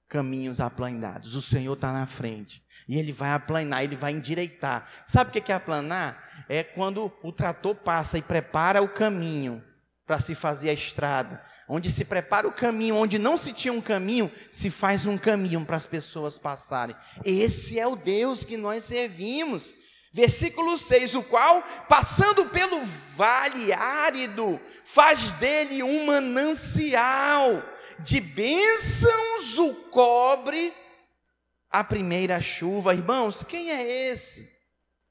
caminhos 0.09 0.59
aplanados. 0.59 1.35
O 1.35 1.43
Senhor 1.43 1.75
está 1.75 1.93
na 1.93 2.07
frente. 2.07 2.63
E 2.89 2.99
Ele 2.99 3.13
vai 3.13 3.31
aplanar, 3.31 3.85
Ele 3.85 3.97
vai 3.97 4.13
endireitar. 4.13 4.89
Sabe 5.07 5.31
o 5.31 5.43
que 5.43 5.53
é 5.53 5.55
aplanar? 5.55 6.47
É 6.49 6.63
quando 6.63 7.13
o 7.23 7.33
trator 7.33 7.75
passa 7.75 8.17
e 8.17 8.23
prepara 8.23 8.83
o 8.83 8.89
caminho 8.89 9.63
para 10.07 10.19
se 10.19 10.35
fazer 10.35 10.71
a 10.71 10.75
estrada. 10.75 11.45
Onde 11.69 11.91
se 11.91 12.03
prepara 12.07 12.49
o 12.49 12.53
caminho, 12.53 12.97
onde 12.97 13.19
não 13.19 13.37
se 13.37 13.53
tinha 13.53 13.73
um 13.73 13.81
caminho, 13.81 14.33
se 14.51 14.71
faz 14.71 15.05
um 15.05 15.19
caminho 15.19 15.67
para 15.67 15.77
as 15.77 15.85
pessoas 15.85 16.39
passarem. 16.39 16.97
Esse 17.23 17.79
é 17.79 17.87
o 17.87 17.95
Deus 17.95 18.43
que 18.43 18.57
nós 18.57 18.85
servimos. 18.85 19.75
Versículo 20.11 20.79
6: 20.79 21.15
O 21.17 21.23
qual, 21.23 21.63
passando 21.87 22.47
pelo 22.47 22.81
vale 23.15 23.71
árido, 23.75 24.59
faz 24.83 25.35
dele 25.35 25.83
um 25.83 26.07
manancial 26.07 27.63
de 28.01 28.21
bênçãos 28.21 29.59
o 29.59 29.75
cobre 29.91 30.75
a 31.71 31.85
primeira 31.85 32.41
chuva. 32.41 32.95
Irmãos, 32.95 33.43
quem 33.43 33.71
é 33.71 34.11
esse? 34.11 34.59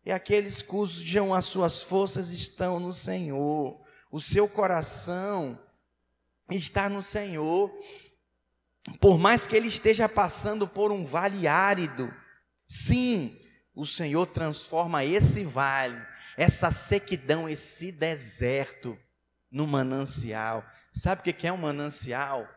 É 0.05 0.13
aqueles 0.13 0.61
cujam 0.61 1.33
as 1.33 1.45
suas 1.45 1.83
forças 1.83 2.29
estão 2.29 2.79
no 2.79 2.93
Senhor, 2.93 3.79
o 4.09 4.19
seu 4.19 4.47
coração 4.47 5.59
está 6.49 6.87
no 6.87 7.03
Senhor. 7.03 7.71
Por 9.01 9.17
mais 9.17 9.45
que 9.45 9.55
ele 9.55 9.67
esteja 9.67 10.07
passando 10.07 10.65
por 10.65 10.93
um 10.93 11.05
vale 11.05 11.45
árido, 11.45 12.13
sim, 12.65 13.37
o 13.75 13.85
Senhor 13.85 14.25
transforma 14.27 15.03
esse 15.03 15.43
vale, 15.43 16.01
essa 16.37 16.71
sequidão, 16.71 17.49
esse 17.49 17.91
deserto, 17.91 18.97
no 19.51 19.67
manancial. 19.67 20.65
Sabe 20.93 21.21
o 21.21 21.33
que 21.33 21.47
é 21.47 21.51
um 21.51 21.57
manancial? 21.57 22.47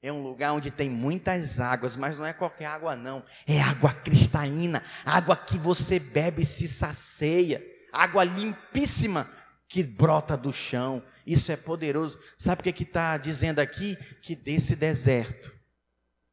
É 0.00 0.12
um 0.12 0.22
lugar 0.22 0.52
onde 0.52 0.70
tem 0.70 0.88
muitas 0.88 1.58
águas, 1.58 1.96
mas 1.96 2.16
não 2.16 2.24
é 2.24 2.32
qualquer 2.32 2.66
água, 2.66 2.94
não. 2.94 3.24
É 3.46 3.60
água 3.60 3.92
cristalina, 3.92 4.82
água 5.04 5.36
que 5.36 5.58
você 5.58 5.98
bebe 5.98 6.42
e 6.42 6.46
se 6.46 6.68
sacia, 6.68 7.64
água 7.92 8.22
limpíssima 8.22 9.28
que 9.68 9.82
brota 9.82 10.36
do 10.36 10.52
chão. 10.52 11.02
Isso 11.26 11.50
é 11.50 11.56
poderoso. 11.56 12.18
Sabe 12.38 12.60
o 12.60 12.72
que 12.72 12.82
está 12.82 13.16
dizendo 13.18 13.58
aqui? 13.58 13.96
Que 14.22 14.36
desse 14.36 14.76
deserto 14.76 15.52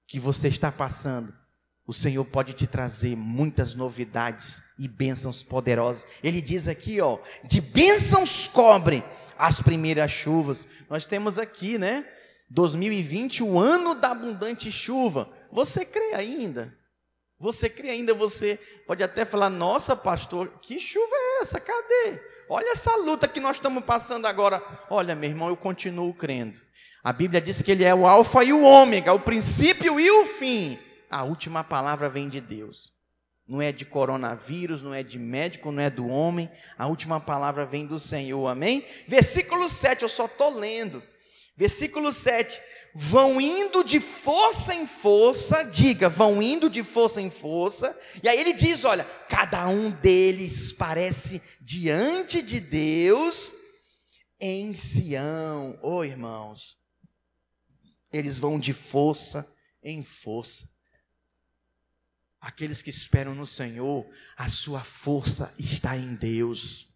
que 0.08 0.20
você 0.20 0.48
está 0.48 0.72
passando, 0.72 1.34
o 1.88 1.94
Senhor 1.94 2.24
pode 2.24 2.54
te 2.54 2.68
trazer 2.68 3.16
muitas 3.16 3.74
novidades 3.74 4.62
e 4.78 4.88
bênçãos 4.88 5.44
poderosas. 5.44 6.06
Ele 6.24 6.42
diz 6.42 6.68
aqui, 6.68 7.02
ó, 7.02 7.20
de 7.44 7.62
bênçãos 7.62 8.48
cobre 8.48 9.04
as 9.38 9.60
primeiras 9.60 10.12
chuvas. 10.12 10.68
Nós 10.90 11.06
temos 11.06 11.38
aqui, 11.38 11.78
né? 11.78 12.06
2020, 12.50 13.44
o 13.44 13.60
ano 13.60 13.96
da 13.96 14.12
abundante 14.12 14.72
chuva. 14.72 15.30
Você 15.52 15.86
crê 15.86 16.14
ainda? 16.14 16.78
Você 17.40 17.70
crê 17.70 17.90
ainda? 17.90 18.14
Você 18.14 18.60
pode 18.88 19.04
até 19.04 19.26
falar: 19.26 19.50
Nossa, 19.50 19.96
pastor, 19.96 20.60
que 20.62 20.80
chuva 20.80 21.14
é 21.14 21.42
essa? 21.42 21.60
Cadê? 21.60 22.22
Olha 22.50 22.72
essa 22.72 22.96
luta 22.98 23.28
que 23.28 23.40
nós 23.40 23.58
estamos 23.58 23.84
passando 23.84 24.26
agora. 24.26 24.64
Olha, 24.90 25.16
meu 25.16 25.30
irmão, 25.30 25.50
eu 25.50 25.58
continuo 25.58 26.14
crendo. 26.14 26.62
A 27.04 27.12
Bíblia 27.12 27.42
diz 27.42 27.62
que 27.62 27.72
Ele 27.72 27.84
é 27.84 27.94
o 27.94 28.08
Alfa 28.08 28.44
e 28.44 28.54
o 28.54 28.64
Ômega, 28.64 29.14
o 29.14 29.20
princípio 29.20 30.00
e 30.00 30.10
o 30.10 30.26
fim. 30.26 30.80
A 31.10 31.24
última 31.24 31.64
palavra 31.64 32.10
vem 32.10 32.30
de 32.30 32.42
Deus. 32.42 32.94
Não 33.48 33.62
é 33.62 33.72
de 33.72 33.86
coronavírus, 33.86 34.82
não 34.82 34.94
é 34.94 35.04
de 35.04 35.20
médico, 35.20 35.72
não 35.72 35.82
é 35.82 35.90
do 35.90 36.08
homem. 36.08 36.50
A 36.78 36.88
última 36.88 37.20
palavra 37.20 37.66
vem 37.66 37.86
do 37.86 38.00
Senhor, 38.00 38.48
amém? 38.48 38.84
Versículo 39.08 39.70
7, 39.70 40.02
eu 40.02 40.10
só 40.10 40.26
estou 40.26 40.58
lendo. 40.58 41.04
Versículo 41.58 42.12
7: 42.12 42.62
vão 42.98 43.42
indo 43.42 43.84
de 43.84 44.00
força 44.00 44.74
em 44.74 44.88
força, 44.88 45.64
diga, 45.64 46.08
vão 46.08 46.42
indo 46.42 46.70
de 46.70 46.82
força 46.82 47.22
em 47.22 47.30
força, 47.30 47.98
e 48.24 48.30
aí 48.30 48.40
ele 48.40 48.54
diz: 48.54 48.86
olha, 48.86 49.04
cada 49.28 49.68
um 49.68 49.92
deles 49.92 50.72
parece 50.72 51.42
diante 51.60 52.42
de 52.42 52.62
Deus 52.62 53.54
em 54.40 54.74
Sião. 54.74 55.78
Ô 55.82 55.98
oh, 55.98 56.04
irmãos, 56.06 56.78
eles 58.14 58.40
vão 58.40 58.58
de 58.58 58.72
força 58.72 59.46
em 59.84 60.02
força. 60.02 60.70
Aqueles 62.40 62.82
que 62.82 62.90
esperam 62.90 63.36
no 63.36 63.46
Senhor, 63.46 64.08
a 64.38 64.48
sua 64.48 64.82
força 64.82 65.54
está 65.60 65.98
em 65.98 66.16
Deus. 66.16 66.88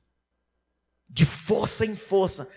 De 1.09 1.25
força 1.25 1.85
em 1.85 1.95
força. 1.95 2.47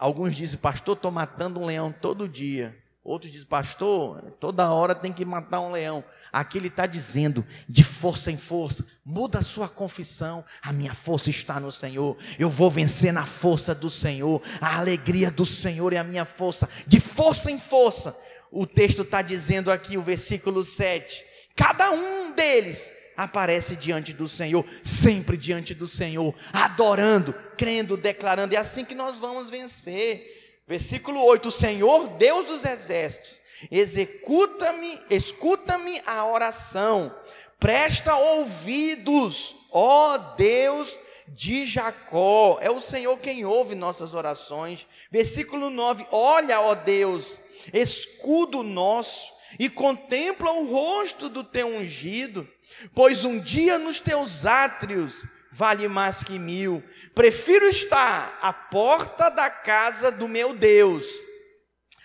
Alguns 0.00 0.34
dizem, 0.34 0.58
pastor, 0.58 0.96
estou 0.96 1.12
matando 1.12 1.60
um 1.60 1.66
leão 1.66 1.92
todo 1.92 2.26
dia. 2.26 2.74
Outros 3.04 3.30
dizem, 3.30 3.46
pastor, 3.46 4.22
toda 4.40 4.72
hora 4.72 4.94
tem 4.94 5.12
que 5.12 5.26
matar 5.26 5.60
um 5.60 5.70
leão. 5.70 6.02
Aqui 6.32 6.56
ele 6.56 6.68
está 6.68 6.86
dizendo, 6.86 7.44
de 7.68 7.84
força 7.84 8.30
em 8.30 8.36
força, 8.38 8.86
muda 9.04 9.40
a 9.40 9.42
sua 9.42 9.68
confissão. 9.68 10.42
A 10.62 10.72
minha 10.72 10.94
força 10.94 11.28
está 11.28 11.60
no 11.60 11.70
Senhor. 11.70 12.16
Eu 12.38 12.48
vou 12.48 12.70
vencer 12.70 13.12
na 13.12 13.26
força 13.26 13.74
do 13.74 13.90
Senhor. 13.90 14.40
A 14.58 14.78
alegria 14.78 15.30
do 15.30 15.44
Senhor 15.44 15.92
é 15.92 15.98
a 15.98 16.04
minha 16.04 16.24
força. 16.24 16.66
De 16.86 16.98
força 16.98 17.50
em 17.50 17.58
força. 17.58 18.16
O 18.50 18.66
texto 18.66 19.02
está 19.02 19.20
dizendo 19.20 19.70
aqui, 19.70 19.98
o 19.98 20.02
versículo 20.02 20.64
7. 20.64 21.22
Cada 21.54 21.90
um 21.90 22.32
deles 22.32 22.90
aparece 23.16 23.76
diante 23.76 24.12
do 24.12 24.26
Senhor, 24.26 24.64
sempre 24.82 25.36
diante 25.36 25.74
do 25.74 25.86
Senhor, 25.86 26.34
adorando, 26.52 27.34
crendo, 27.56 27.96
declarando. 27.96 28.54
É 28.54 28.58
assim 28.58 28.84
que 28.84 28.94
nós 28.94 29.18
vamos 29.18 29.50
vencer. 29.50 30.62
Versículo 30.66 31.22
8: 31.24 31.48
O 31.48 31.52
Senhor, 31.52 32.08
Deus 32.10 32.46
dos 32.46 32.64
exércitos, 32.64 33.40
executa-me, 33.70 35.00
escuta-me 35.10 36.00
a 36.06 36.24
oração, 36.24 37.14
presta 37.58 38.14
ouvidos, 38.14 39.54
ó 39.72 40.16
Deus 40.36 40.98
de 41.28 41.66
Jacó. 41.66 42.58
É 42.60 42.70
o 42.70 42.80
Senhor 42.80 43.18
quem 43.18 43.44
ouve 43.44 43.74
nossas 43.74 44.14
orações. 44.14 44.86
Versículo 45.10 45.70
9: 45.70 46.06
Olha, 46.10 46.60
ó 46.60 46.74
Deus, 46.74 47.42
escudo 47.72 48.62
nosso, 48.62 49.32
e 49.58 49.68
contempla 49.68 50.52
o 50.52 50.66
rosto 50.66 51.28
do 51.28 51.42
teu 51.42 51.66
ungido 51.66 52.48
pois 52.94 53.24
um 53.24 53.38
dia 53.38 53.78
nos 53.78 54.00
teus 54.00 54.46
átrios 54.46 55.26
vale 55.50 55.88
mais 55.88 56.22
que 56.22 56.38
mil. 56.38 56.82
Prefiro 57.14 57.66
estar 57.66 58.38
à 58.40 58.52
porta 58.52 59.28
da 59.30 59.50
casa 59.50 60.10
do 60.10 60.28
meu 60.28 60.54
Deus, 60.54 61.06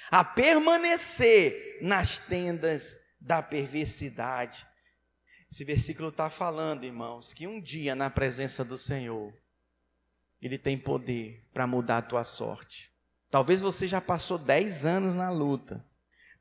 a 0.10 0.24
permanecer 0.24 1.80
nas 1.82 2.20
tendas 2.20 2.98
da 3.20 3.42
perversidade. 3.42 4.66
Esse 5.52 5.64
versículo 5.64 6.10
está 6.10 6.30
falando, 6.30 6.86
irmãos, 6.86 7.32
que 7.32 7.48
um 7.48 7.62
dia 7.62 7.96
na 7.96 8.10
presença 8.10 8.64
do 8.64 8.78
Senhor, 8.78 9.34
Ele 10.42 10.58
tem 10.58 10.78
poder 10.78 11.48
para 11.54 11.68
mudar 11.68 11.98
a 11.98 12.02
tua 12.02 12.24
sorte. 12.24 12.92
Talvez 13.30 13.62
você 13.62 13.88
já 13.88 14.02
passou 14.02 14.38
dez 14.38 14.86
anos 14.86 15.16
na 15.16 15.30
luta. 15.30 15.86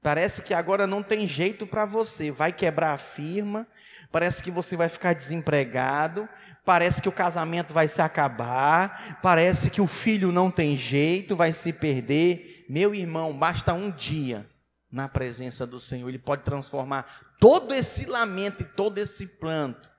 Parece 0.03 0.43
que 0.43 0.53
agora 0.53 0.87
não 0.87 1.03
tem 1.03 1.27
jeito 1.27 1.67
para 1.67 1.87
você. 1.87 2.31
Vai 2.31 2.53
quebrar 2.53 2.93
a 2.93 2.99
firma, 2.99 3.67
parece 4.15 4.45
que 4.45 4.51
você 4.53 4.77
vai 4.77 4.89
ficar 4.89 5.13
desempregado, 5.13 6.29
parece 6.65 7.03
que 7.03 7.09
o 7.09 7.13
casamento 7.13 7.75
vai 7.75 7.89
se 7.89 8.01
acabar, 8.01 9.19
parece 9.21 9.69
que 9.71 9.81
o 9.81 9.89
filho 9.89 10.31
não 10.31 10.53
tem 10.53 10.77
jeito, 10.77 11.35
vai 11.35 11.53
se 11.53 11.73
perder. 11.73 12.65
Meu 12.69 12.95
irmão, 12.95 13.37
basta 13.37 13.73
um 13.73 13.91
dia 13.91 14.49
na 14.89 15.09
presença 15.09 15.67
do 15.67 15.81
Senhor, 15.81 16.09
Ele 16.09 16.21
pode 16.21 16.45
transformar 16.45 17.35
todo 17.41 17.75
esse 17.75 18.07
lamento 18.07 18.63
e 18.63 18.67
todo 18.67 18.99
esse 18.99 19.27
planto 19.27 19.91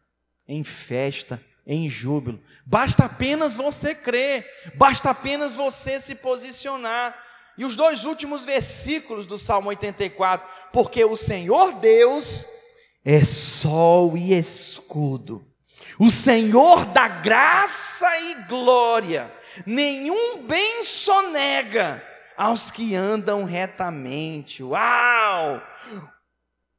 em 0.47 0.63
festa, 0.63 1.43
em 1.67 1.89
júbilo. 1.89 2.41
Basta 2.65 3.03
apenas 3.03 3.53
você 3.53 3.93
crer, 3.93 4.49
basta 4.75 5.09
apenas 5.09 5.55
você 5.55 5.99
se 5.99 6.15
posicionar. 6.15 7.13
E 7.57 7.65
os 7.65 7.75
dois 7.75 8.05
últimos 8.05 8.45
versículos 8.45 9.25
do 9.25 9.37
Salmo 9.37 9.67
84, 9.67 10.47
porque 10.71 11.03
o 11.03 11.17
Senhor 11.17 11.73
Deus 11.73 12.54
é 13.05 13.23
sol 13.23 14.17
e 14.17 14.33
escudo. 14.33 15.45
O 15.99 16.09
Senhor 16.09 16.85
dá 16.87 17.07
graça 17.07 18.19
e 18.19 18.43
glória, 18.47 19.31
nenhum 19.65 20.43
bem 20.45 20.83
sonega 20.83 22.03
aos 22.35 22.71
que 22.71 22.95
andam 22.95 23.45
retamente. 23.45 24.63
Uau! 24.63 25.61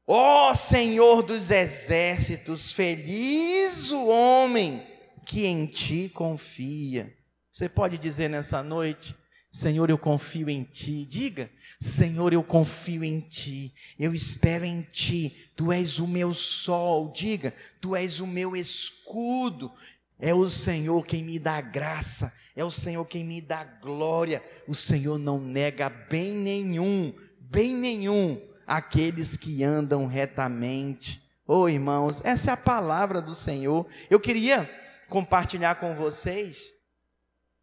Ó 0.09 0.51
oh, 0.51 0.55
Senhor 0.55 1.23
dos 1.23 1.51
exércitos, 1.51 2.73
feliz 2.73 3.91
o 3.91 4.07
homem 4.07 4.87
que 5.25 5.47
em 5.47 5.67
ti 5.67 6.11
confia. 6.13 7.17
Você 7.51 7.69
pode 7.69 7.97
dizer 7.97 8.29
nessa 8.29 8.63
noite: 8.63 9.17
Senhor, 9.51 9.89
eu 9.89 9.97
confio 9.97 10.51
em 10.51 10.65
Ti. 10.65 11.07
Diga, 11.07 11.51
Senhor, 11.81 12.31
eu 12.35 12.45
confio 12.45 13.03
em 13.03 13.21
Ti. 13.21 13.73
Eu 13.99 14.13
espero 14.13 14.67
em 14.67 14.83
Ti. 14.83 15.46
Tu 15.57 15.73
és 15.73 15.99
o 15.99 16.07
meu 16.07 16.33
sol. 16.33 17.11
Diga, 17.13 17.53
Tu 17.81 17.97
és 17.97 18.21
o 18.21 18.27
meu 18.27 18.55
escudo. 18.55 19.73
É 20.19 20.33
o 20.33 20.49
Senhor 20.49 21.05
quem 21.05 21.25
me 21.25 21.39
dá 21.39 21.61
graça. 21.61 22.33
É 22.55 22.65
o 22.65 22.71
Senhor 22.71 23.05
quem 23.07 23.25
me 23.25 23.41
dá 23.41 23.65
glória. 23.65 24.43
O 24.69 24.75
Senhor 24.75 25.19
não 25.19 25.41
nega 25.41 25.89
bem 25.89 26.33
nenhum, 26.33 27.15
bem 27.41 27.75
nenhum, 27.75 28.41
aqueles 28.67 29.37
que 29.37 29.65
andam 29.65 30.07
retamente. 30.07 31.23
Oh, 31.47 31.69
irmãos, 31.69 32.25
essa 32.25 32.51
é 32.51 32.55
a 32.55 32.57
palavra 32.57 33.21
do 33.21 33.35
Senhor. 33.35 33.87
Eu 34.09 34.21
queria 34.21 34.71
compartilhar 35.09 35.75
com 35.77 35.95
vocês 35.95 36.77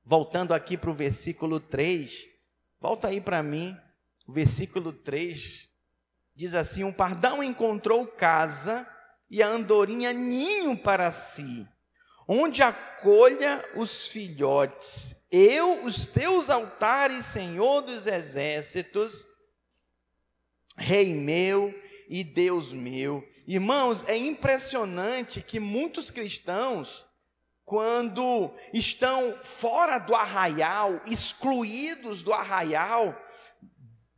Voltando 0.06 0.54
aqui 0.54 0.76
para 0.76 0.90
o 0.90 0.94
versículo 0.94 1.62
3, 1.62 2.28
volta 2.82 3.08
aí 3.08 3.22
para 3.22 3.42
mim, 3.42 3.74
o 4.28 4.34
versículo 4.34 4.92
3 4.92 5.70
diz 6.36 6.56
assim: 6.56 6.84
Um 6.84 6.94
pardal 6.94 7.44
encontrou 7.44 8.06
casa 8.08 8.88
e 9.30 9.42
a 9.42 9.48
andorinha 9.48 10.14
ninho 10.14 10.78
para 10.78 11.12
si, 11.12 11.68
onde 12.28 12.62
acolha 12.62 13.64
os 13.76 14.08
filhotes. 14.08 15.16
Eu, 15.32 15.86
os 15.86 16.06
teus 16.06 16.50
altares, 16.50 17.26
Senhor 17.26 17.82
dos 17.82 18.06
exércitos, 18.06 19.26
Rei 20.78 21.14
meu 21.14 21.74
e 22.10 22.24
Deus 22.24 22.74
meu. 22.74 23.24
Irmãos, 23.48 24.08
é 24.08 24.16
impressionante 24.16 25.42
que 25.42 25.60
muitos 25.60 26.10
cristãos 26.10 27.06
quando 27.66 28.54
estão 28.74 29.32
fora 29.38 29.98
do 29.98 30.14
arraial, 30.14 31.02
excluídos 31.06 32.22
do 32.22 32.34
arraial, 32.34 33.18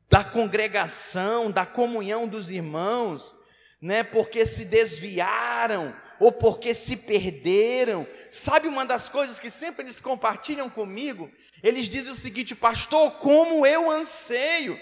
da 0.10 0.24
congregação, 0.24 1.52
da 1.52 1.66
comunhão 1.66 2.28
dos 2.28 2.50
irmãos, 2.50 3.36
né, 3.82 4.04
porque 4.04 4.46
se 4.46 4.66
desviaram 4.66 5.96
ou 6.20 6.32
porque 6.32 6.74
se 6.74 6.98
perderam. 6.98 8.08
Sabe 8.32 8.68
uma 8.68 8.86
das 8.86 9.10
coisas 9.10 9.40
que 9.40 9.50
sempre 9.50 9.84
eles 9.84 10.00
compartilham 10.00 10.70
comigo? 10.70 11.32
Eles 11.62 11.90
dizem 11.90 12.12
o 12.12 12.16
seguinte: 12.16 12.56
Pastor, 12.56 13.12
como 13.14 13.66
eu 13.66 13.90
anseio, 13.90 14.80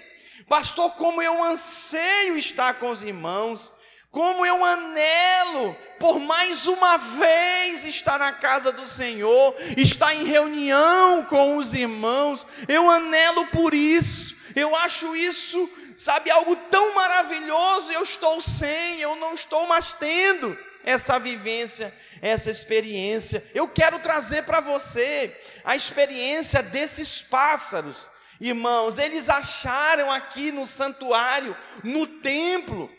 Pastor, 0.47 0.91
como 0.91 1.21
eu 1.21 1.43
anseio 1.43 2.37
estar 2.37 2.75
com 2.75 2.89
os 2.89 3.01
irmãos. 3.01 3.73
Como 4.11 4.45
eu 4.45 4.63
anelo 4.63 5.75
por 5.99 6.19
mais 6.19 6.67
uma 6.67 6.97
vez 6.97 7.83
estar 7.83 8.19
na 8.19 8.31
casa 8.31 8.71
do 8.71 8.85
Senhor, 8.85 9.55
estar 9.75 10.13
em 10.13 10.23
reunião 10.23 11.23
com 11.23 11.57
os 11.57 11.73
irmãos, 11.73 12.45
eu 12.67 12.91
anelo 12.91 13.47
por 13.47 13.73
isso, 13.73 14.35
eu 14.55 14.75
acho 14.75 15.15
isso, 15.15 15.69
sabe, 15.95 16.29
algo 16.29 16.55
tão 16.69 16.93
maravilhoso. 16.93 17.91
Eu 17.91 18.03
estou 18.03 18.39
sem, 18.41 18.99
eu 18.99 19.15
não 19.15 19.33
estou 19.33 19.67
mais 19.67 19.93
tendo 19.93 20.57
essa 20.83 21.17
vivência, 21.17 21.93
essa 22.21 22.51
experiência. 22.51 23.43
Eu 23.53 23.67
quero 23.67 23.99
trazer 23.99 24.43
para 24.43 24.59
você 24.59 25.35
a 25.63 25.75
experiência 25.75 26.61
desses 26.61 27.21
pássaros, 27.21 28.09
irmãos, 28.39 28.99
eles 28.99 29.29
acharam 29.29 30.11
aqui 30.11 30.51
no 30.51 30.65
santuário, 30.65 31.55
no 31.83 32.05
templo, 32.05 32.89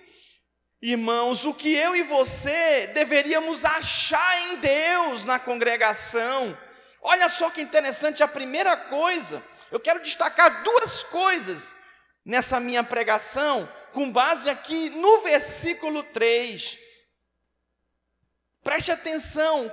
Irmãos, 0.86 1.46
o 1.46 1.54
que 1.54 1.74
eu 1.74 1.96
e 1.96 2.02
você 2.02 2.90
deveríamos 2.92 3.64
achar 3.64 4.38
em 4.42 4.56
Deus 4.56 5.24
na 5.24 5.38
congregação. 5.38 6.54
Olha 7.00 7.26
só 7.30 7.48
que 7.48 7.62
interessante, 7.62 8.22
a 8.22 8.28
primeira 8.28 8.76
coisa, 8.76 9.42
eu 9.74 9.80
quero 9.80 10.00
destacar 10.02 10.62
duas 10.62 11.02
coisas 11.02 11.74
nessa 12.24 12.60
minha 12.60 12.84
pregação, 12.84 13.68
com 13.92 14.10
base 14.10 14.48
aqui 14.48 14.88
no 14.90 15.22
versículo 15.22 16.02
3. 16.04 16.78
Preste 18.62 18.92
atenção, 18.92 19.70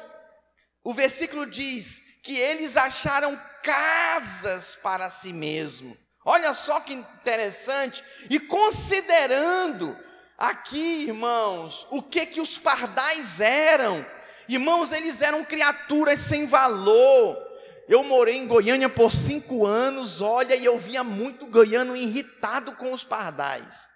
o 0.84 0.91
versículo 0.91 1.45
diz 1.45 2.02
que 2.23 2.36
eles 2.38 2.75
acharam 2.75 3.39
casas 3.63 4.75
para 4.75 5.08
si 5.10 5.32
mesmo. 5.32 5.95
Olha 6.25 6.54
só 6.54 6.80
que 6.80 6.93
interessante, 6.93 8.04
e 8.30 8.39
considerando 8.39 9.97
Aqui, 10.41 11.04
irmãos, 11.04 11.86
o 11.91 12.02
que 12.02 12.25
que 12.25 12.41
os 12.41 12.58
pardais 12.58 13.39
eram? 13.39 14.04
Irmãos, 14.49 14.91
eles 14.91 15.21
eram 15.21 15.45
criaturas 15.45 16.19
sem 16.19 16.47
valor. 16.47 17.50
Eu 17.88 18.04
morei 18.04 18.38
em 18.38 18.48
Goiânia 18.48 18.89
por 18.89 19.12
cinco 19.12 19.65
anos, 19.65 20.22
olha, 20.22 20.56
e 20.56 20.65
eu 20.65 20.78
via 20.78 21.04
muito 21.04 21.46
goiano 21.46 21.96
irritado 21.96 22.74
com 22.74 22.94
os 22.94 23.04
pardais. 23.04 23.89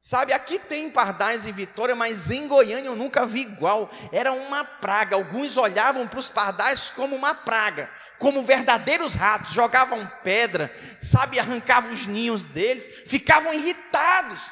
Sabe, 0.00 0.32
aqui 0.32 0.58
tem 0.58 0.90
pardais 0.90 1.46
em 1.46 1.52
Vitória, 1.52 1.94
mas 1.94 2.30
em 2.30 2.48
Goiânia 2.48 2.88
eu 2.88 2.96
nunca 2.96 3.24
vi 3.24 3.42
igual. 3.42 3.88
Era 4.10 4.32
uma 4.32 4.64
praga. 4.64 5.14
Alguns 5.14 5.56
olhavam 5.56 6.08
para 6.08 6.18
os 6.18 6.28
pardais 6.28 6.90
como 6.90 7.14
uma 7.14 7.34
praga, 7.34 7.88
como 8.18 8.42
verdadeiros 8.42 9.14
ratos, 9.14 9.52
jogavam 9.52 10.04
pedra, 10.24 10.74
sabe, 11.00 11.38
arrancavam 11.38 11.92
os 11.92 12.06
ninhos 12.06 12.42
deles, 12.42 12.88
ficavam 13.06 13.54
irritados 13.54 14.42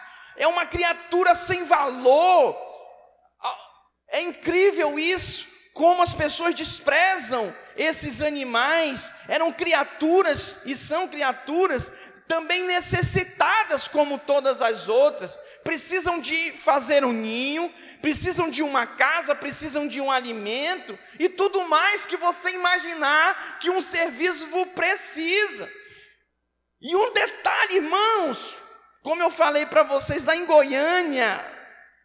é 0.41 0.47
uma 0.47 0.65
criatura 0.65 1.35
sem 1.35 1.65
valor. 1.65 2.57
É 4.09 4.23
incrível 4.23 4.99
isso, 4.99 5.47
como 5.75 6.03
as 6.03 6.15
pessoas 6.15 6.55
desprezam 6.55 7.55
esses 7.81 8.21
animais. 8.21 9.11
Eram 9.27 9.51
criaturas 9.51 10.59
e 10.65 10.77
são 10.77 11.09
criaturas 11.09 11.91
também 12.29 12.63
necessitadas 12.63 13.89
como 13.89 14.17
todas 14.17 14.63
as 14.63 14.87
outras, 14.87 15.37
precisam 15.65 16.21
de 16.21 16.53
fazer 16.53 17.05
um 17.05 17.11
ninho, 17.11 17.69
precisam 18.01 18.49
de 18.49 18.63
uma 18.63 18.87
casa, 18.87 19.35
precisam 19.35 19.89
de 19.89 20.01
um 20.01 20.13
alimento 20.13 20.97
e 21.19 21.29
tudo 21.29 21.67
mais 21.69 22.07
que 22.07 22.17
você 22.17 22.51
imaginar 22.51 23.59
que 23.59 23.69
um 23.69 23.81
ser 23.81 24.13
vivo 24.13 24.65
precisa. 24.67 25.69
E 26.81 26.95
um 26.95 27.13
detalhe, 27.13 27.77
irmãos, 27.77 28.61
como 29.03 29.23
eu 29.23 29.31
falei 29.31 29.67
para 29.67 29.83
vocês, 29.83 30.25
lá 30.25 30.37
em 30.37 30.47
Goiânia, 30.47 31.45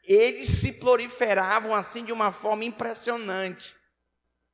eles 0.04 0.50
se 0.50 0.72
proliferavam 0.72 1.76
assim 1.76 2.04
de 2.04 2.12
uma 2.12 2.32
forma 2.32 2.64
impressionante, 2.64 3.75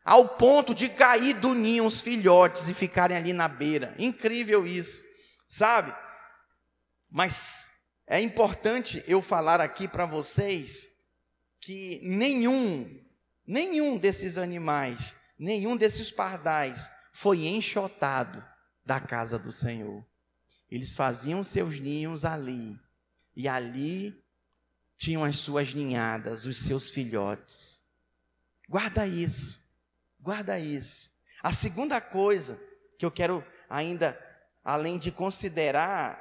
ao 0.04 0.38
ponto 0.38 0.74
de 0.74 0.90
cair 0.90 1.34
do 1.36 1.54
ninho 1.54 1.86
os 1.86 2.02
filhotes 2.02 2.68
e 2.68 2.74
ficarem 2.74 3.16
ali 3.16 3.34
na 3.34 3.48
beira. 3.48 3.96
Incrível 3.98 4.66
isso, 4.66 5.04
sabe? 5.48 5.94
Mas 7.10 7.70
é 8.08 8.20
importante 8.20 9.04
eu 9.08 9.22
falar 9.22 9.62
aqui 9.62 9.88
para 9.88 10.06
vocês 10.06 10.90
que 11.60 12.02
nenhum, 12.04 13.00
nenhum 13.46 13.98
desses 13.98 14.38
animais, 14.38 15.16
nenhum 15.38 15.78
desses 15.78 16.12
pardais 16.12 16.92
foi 17.12 17.46
enxotado 17.46 18.44
da 18.84 19.00
casa 19.00 19.38
do 19.38 19.52
Senhor. 19.52 20.04
Eles 20.70 20.96
faziam 20.96 21.44
seus 21.44 21.80
ninhos 21.80 22.26
ali, 22.26 22.80
e 23.36 23.48
ali 23.48 24.18
tinham 24.98 25.24
as 25.24 25.40
suas 25.40 25.74
ninhadas, 25.74 26.46
os 26.46 26.58
seus 26.58 26.90
filhotes. 26.90 27.84
Guarda 28.68 29.06
isso, 29.06 29.61
guarda 30.22 30.60
isso. 30.60 31.12
A 31.42 31.52
segunda 31.52 32.00
coisa 32.00 32.60
que 32.98 33.06
eu 33.06 33.12
quero 33.12 33.44
ainda, 33.70 34.18
além 34.64 34.98
de 34.98 35.12
considerar 35.12 36.20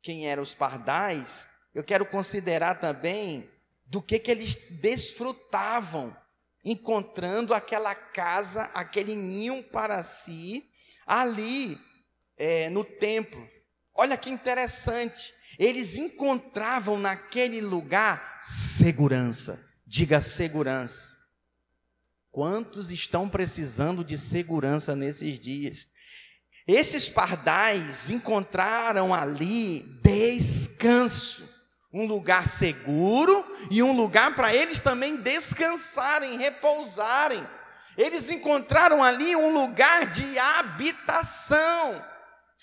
quem 0.00 0.26
eram 0.26 0.42
os 0.42 0.54
pardais, 0.54 1.46
eu 1.74 1.84
quero 1.84 2.06
considerar 2.06 2.80
também 2.80 3.48
do 3.84 4.00
que, 4.00 4.18
que 4.18 4.30
eles 4.30 4.56
desfrutavam, 4.70 6.16
encontrando 6.64 7.52
aquela 7.52 7.94
casa, 7.94 8.62
aquele 8.74 9.14
ninho 9.14 9.62
para 9.62 10.02
si, 10.02 10.70
ali 11.06 11.78
é, 12.36 12.70
no 12.70 12.84
templo. 12.84 13.46
Olha 13.94 14.16
que 14.16 14.30
interessante. 14.30 15.34
Eles 15.58 15.96
encontravam 15.96 16.98
naquele 16.98 17.60
lugar 17.60 18.38
segurança. 18.40 19.62
Diga 19.86 20.20
segurança. 20.20 21.21
Quantos 22.32 22.90
estão 22.90 23.28
precisando 23.28 24.02
de 24.02 24.16
segurança 24.16 24.96
nesses 24.96 25.38
dias? 25.38 25.86
Esses 26.66 27.06
pardais 27.06 28.08
encontraram 28.08 29.12
ali 29.12 29.80
descanso, 30.02 31.46
um 31.92 32.06
lugar 32.06 32.48
seguro 32.48 33.44
e 33.70 33.82
um 33.82 33.94
lugar 33.94 34.34
para 34.34 34.54
eles 34.54 34.80
também 34.80 35.16
descansarem, 35.16 36.38
repousarem. 36.38 37.46
Eles 37.98 38.30
encontraram 38.30 39.04
ali 39.04 39.36
um 39.36 39.52
lugar 39.52 40.06
de 40.06 40.38
habitação. 40.38 42.02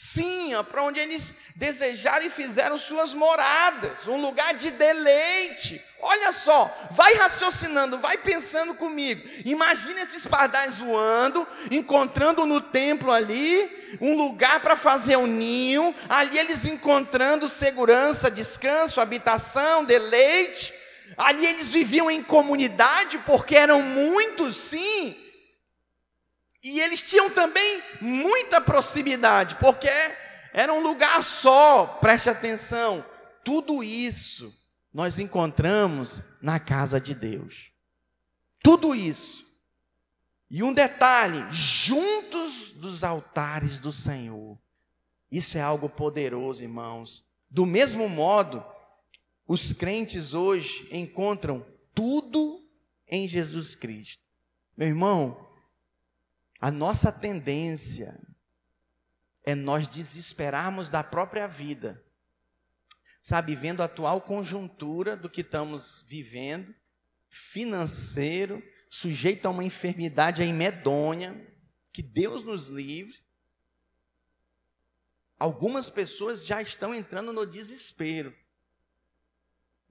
Sim, 0.02 0.52
para 0.70 0.82
onde 0.82 0.98
eles 0.98 1.36
desejaram 1.58 2.26
e 2.26 2.30
fizeram 2.30 2.78
suas 2.78 3.14
moradas, 3.14 4.08
um 4.08 4.16
lugar 4.16 4.54
de 4.54 4.72
deleite. 4.72 5.84
Olha 6.00 6.32
só, 6.32 6.74
vai 6.92 7.16
raciocinando, 7.16 7.98
vai 7.98 8.18
pensando 8.18 8.74
comigo. 8.74 9.28
Imagina 9.44 10.00
esses 10.00 10.26
pardais 10.26 10.78
voando, 10.78 11.46
encontrando 11.70 12.46
no 12.46 12.62
templo 12.62 13.12
ali 13.12 13.98
um 14.00 14.16
lugar 14.16 14.62
para 14.62 14.78
fazer 14.78 15.18
um 15.18 15.28
ninho, 15.28 15.94
ali 16.08 16.40
eles 16.40 16.64
encontrando 16.64 17.50
segurança, 17.50 18.32
descanso, 18.32 19.02
habitação, 19.02 19.84
deleite. 19.84 20.74
Ali 21.18 21.46
eles 21.46 21.74
viviam 21.74 22.10
em 22.10 22.24
comunidade, 22.24 23.18
porque 23.26 23.54
eram 23.54 23.82
muitos, 23.82 24.56
sim. 24.56 25.29
E 26.64 26.80
eles 26.82 27.02
tinham 27.04 27.30
também 27.30 27.82
muita 28.02 28.60
proximidade, 28.60 29.56
porque 29.56 29.90
era 30.54 30.74
um 30.74 30.82
lugar 30.82 31.24
só, 31.24 31.86
preste 31.86 32.30
atenção. 32.30 33.06
Tudo 33.44 33.84
isso 33.84 34.54
nós 34.94 35.20
encontramos 35.20 36.22
na 36.42 36.60
casa 36.60 37.00
de 37.00 37.14
Deus. 37.14 37.72
Tudo 38.62 38.94
isso. 38.94 39.50
E 40.50 40.64
um 40.64 40.74
detalhe: 40.74 41.46
juntos 41.52 42.74
dos 42.74 43.04
altares 43.04 43.80
do 43.80 43.92
Senhor. 43.92 44.58
Isso 45.32 45.58
é 45.58 45.62
algo 45.62 45.88
poderoso, 45.88 46.64
irmãos. 46.64 47.24
Do 47.50 47.66
mesmo 47.66 48.10
modo, 48.10 48.66
os 49.48 49.74
crentes 49.74 50.34
hoje 50.34 50.88
encontram 50.92 51.66
tudo 51.94 52.64
em 53.08 53.28
Jesus 53.28 53.76
Cristo. 53.76 54.22
Meu 54.76 54.88
irmão, 54.88 55.49
a 56.60 56.70
nossa 56.70 57.12
tendência 57.12 58.20
é 59.44 59.56
nós 59.56 59.88
desesperarmos 59.88 60.90
da 60.90 61.04
própria 61.04 61.48
vida. 61.48 62.04
Sabe, 63.22 63.56
vendo 63.56 63.82
a 63.82 63.86
atual 63.86 64.22
conjuntura 64.22 65.16
do 65.16 65.30
que 65.30 65.42
estamos 65.42 66.04
vivendo, 66.08 66.74
financeiro, 67.28 68.64
sujeito 68.90 69.46
a 69.46 69.52
uma 69.52 69.64
enfermidade 69.64 70.42
aí 70.42 70.52
medonha, 70.52 71.48
que 71.94 72.02
Deus 72.02 72.44
nos 72.44 72.68
livre. 72.68 73.18
Algumas 75.38 75.90
pessoas 75.90 76.46
já 76.46 76.62
estão 76.62 76.94
entrando 76.94 77.32
no 77.32 77.46
desespero. 77.46 78.36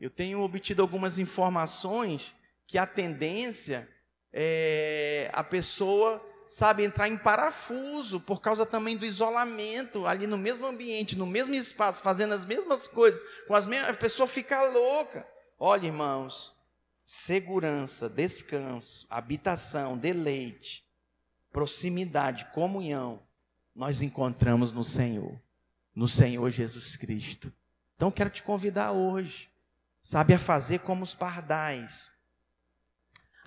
Eu 0.01 0.11
tenho 0.11 0.41
obtido 0.41 0.83
algumas 0.83 1.19
informações 1.19 2.35
que 2.67 2.77
a 2.77 2.87
tendência 2.87 3.89
é 4.33 5.31
a 5.33 5.43
pessoa, 5.43 6.25
sabe, 6.49 6.85
entrar 6.85 7.09
em 7.09 7.17
parafuso 7.17 8.19
por 8.21 8.41
causa 8.41 8.65
também 8.65 8.97
do 8.97 9.05
isolamento, 9.05 10.07
ali 10.07 10.27
no 10.27 10.39
mesmo 10.39 10.67
ambiente, 10.67 11.17
no 11.17 11.27
mesmo 11.27 11.55
espaço, 11.55 12.03
fazendo 12.03 12.35
as 12.35 12.45
mesmas 12.45 12.89
coisas, 12.89 13.21
com 13.47 13.55
as 13.55 13.67
mesmas, 13.67 13.91
a 13.91 13.95
pessoa 13.95 14.27
fica 14.27 14.63
louca. 14.69 15.27
Olha, 15.59 15.87
irmãos, 15.87 16.55
segurança, 17.05 18.09
descanso, 18.09 19.07
habitação, 19.11 19.97
deleite, 19.97 20.85
proximidade, 21.53 22.47
comunhão, 22.47 23.23
nós 23.75 24.03
encontramos 24.03 24.73
no 24.73 24.83
Senhor, 24.83 25.39
no 25.95 26.09
Senhor 26.09 26.51
Jesus 26.51 26.97
Cristo. 26.97 27.53
Então 27.95 28.11
quero 28.11 28.31
te 28.31 28.43
convidar 28.43 28.93
hoje 28.93 29.49
sabe, 30.09 30.35
a 30.35 30.39
fazer 30.39 30.81
como 30.81 31.05
os 31.05 31.15
pardais. 31.15 32.11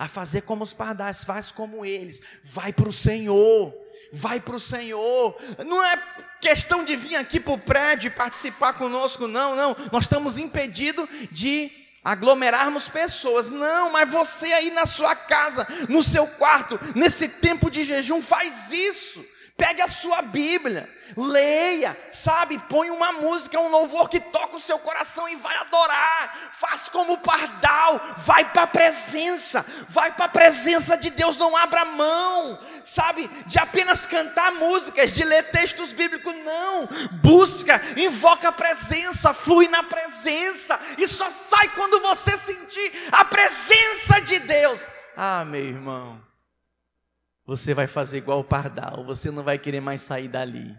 A 0.01 0.07
fazer 0.07 0.41
como 0.41 0.63
os 0.63 0.73
pardais, 0.73 1.23
faz 1.23 1.51
como 1.51 1.85
eles, 1.85 2.19
vai 2.43 2.73
para 2.73 2.89
o 2.89 2.91
Senhor, 2.91 3.71
vai 4.11 4.39
para 4.39 4.55
o 4.55 4.59
Senhor. 4.59 5.35
Não 5.63 5.83
é 5.85 5.95
questão 6.41 6.83
de 6.83 6.95
vir 6.95 7.15
aqui 7.15 7.39
para 7.39 7.53
o 7.53 7.59
prédio 7.59 8.07
e 8.07 8.09
participar 8.09 8.73
conosco, 8.73 9.27
não, 9.27 9.55
não. 9.55 9.75
Nós 9.91 10.05
estamos 10.05 10.39
impedidos 10.39 11.07
de 11.29 11.71
aglomerarmos 12.03 12.89
pessoas. 12.89 13.47
Não, 13.49 13.91
mas 13.91 14.09
você 14.09 14.51
aí 14.51 14.71
na 14.71 14.87
sua 14.87 15.15
casa, 15.15 15.67
no 15.87 16.01
seu 16.01 16.25
quarto, 16.25 16.79
nesse 16.95 17.27
tempo 17.27 17.69
de 17.69 17.83
jejum, 17.83 18.23
faz 18.23 18.71
isso. 18.71 19.23
Pegue 19.57 19.81
a 19.81 19.87
sua 19.87 20.21
Bíblia, 20.21 20.89
leia, 21.15 21.97
sabe? 22.11 22.57
Põe 22.69 22.89
uma 22.89 23.11
música, 23.11 23.59
um 23.59 23.69
louvor 23.69 24.09
que 24.09 24.19
toca 24.19 24.55
o 24.55 24.59
seu 24.59 24.79
coração 24.79 25.29
e 25.29 25.35
vai 25.35 25.55
adorar. 25.57 26.51
Faz 26.53 26.89
como 26.89 27.13
o 27.13 27.17
pardal, 27.17 28.01
vai 28.17 28.51
para 28.51 28.63
a 28.63 28.67
presença, 28.67 29.65
vai 29.87 30.11
para 30.13 30.25
a 30.25 30.29
presença 30.29 30.97
de 30.97 31.09
Deus, 31.09 31.37
não 31.37 31.55
abra 31.55 31.85
mão, 31.85 32.59
sabe? 32.83 33.27
De 33.45 33.59
apenas 33.59 34.05
cantar 34.05 34.51
músicas, 34.53 35.13
de 35.13 35.23
ler 35.23 35.51
textos 35.51 35.93
bíblicos, 35.93 36.35
não. 36.37 36.87
Busca, 37.21 37.81
invoca 37.97 38.47
a 38.47 38.53
presença, 38.53 39.33
flui 39.33 39.67
na 39.67 39.83
presença 39.83 40.79
e 40.97 41.07
só 41.07 41.29
sai 41.49 41.69
quando 41.75 41.99
você 42.01 42.37
sentir 42.37 43.09
a 43.11 43.25
presença 43.25 44.21
de 44.21 44.39
Deus. 44.39 44.87
Ah, 45.15 45.45
meu 45.45 45.61
irmão 45.61 46.30
você 47.45 47.73
vai 47.73 47.87
fazer 47.87 48.17
igual 48.17 48.39
o 48.39 48.43
pardal, 48.43 49.03
você 49.03 49.31
não 49.31 49.43
vai 49.43 49.57
querer 49.57 49.79
mais 49.81 50.01
sair 50.01 50.27
dali, 50.27 50.77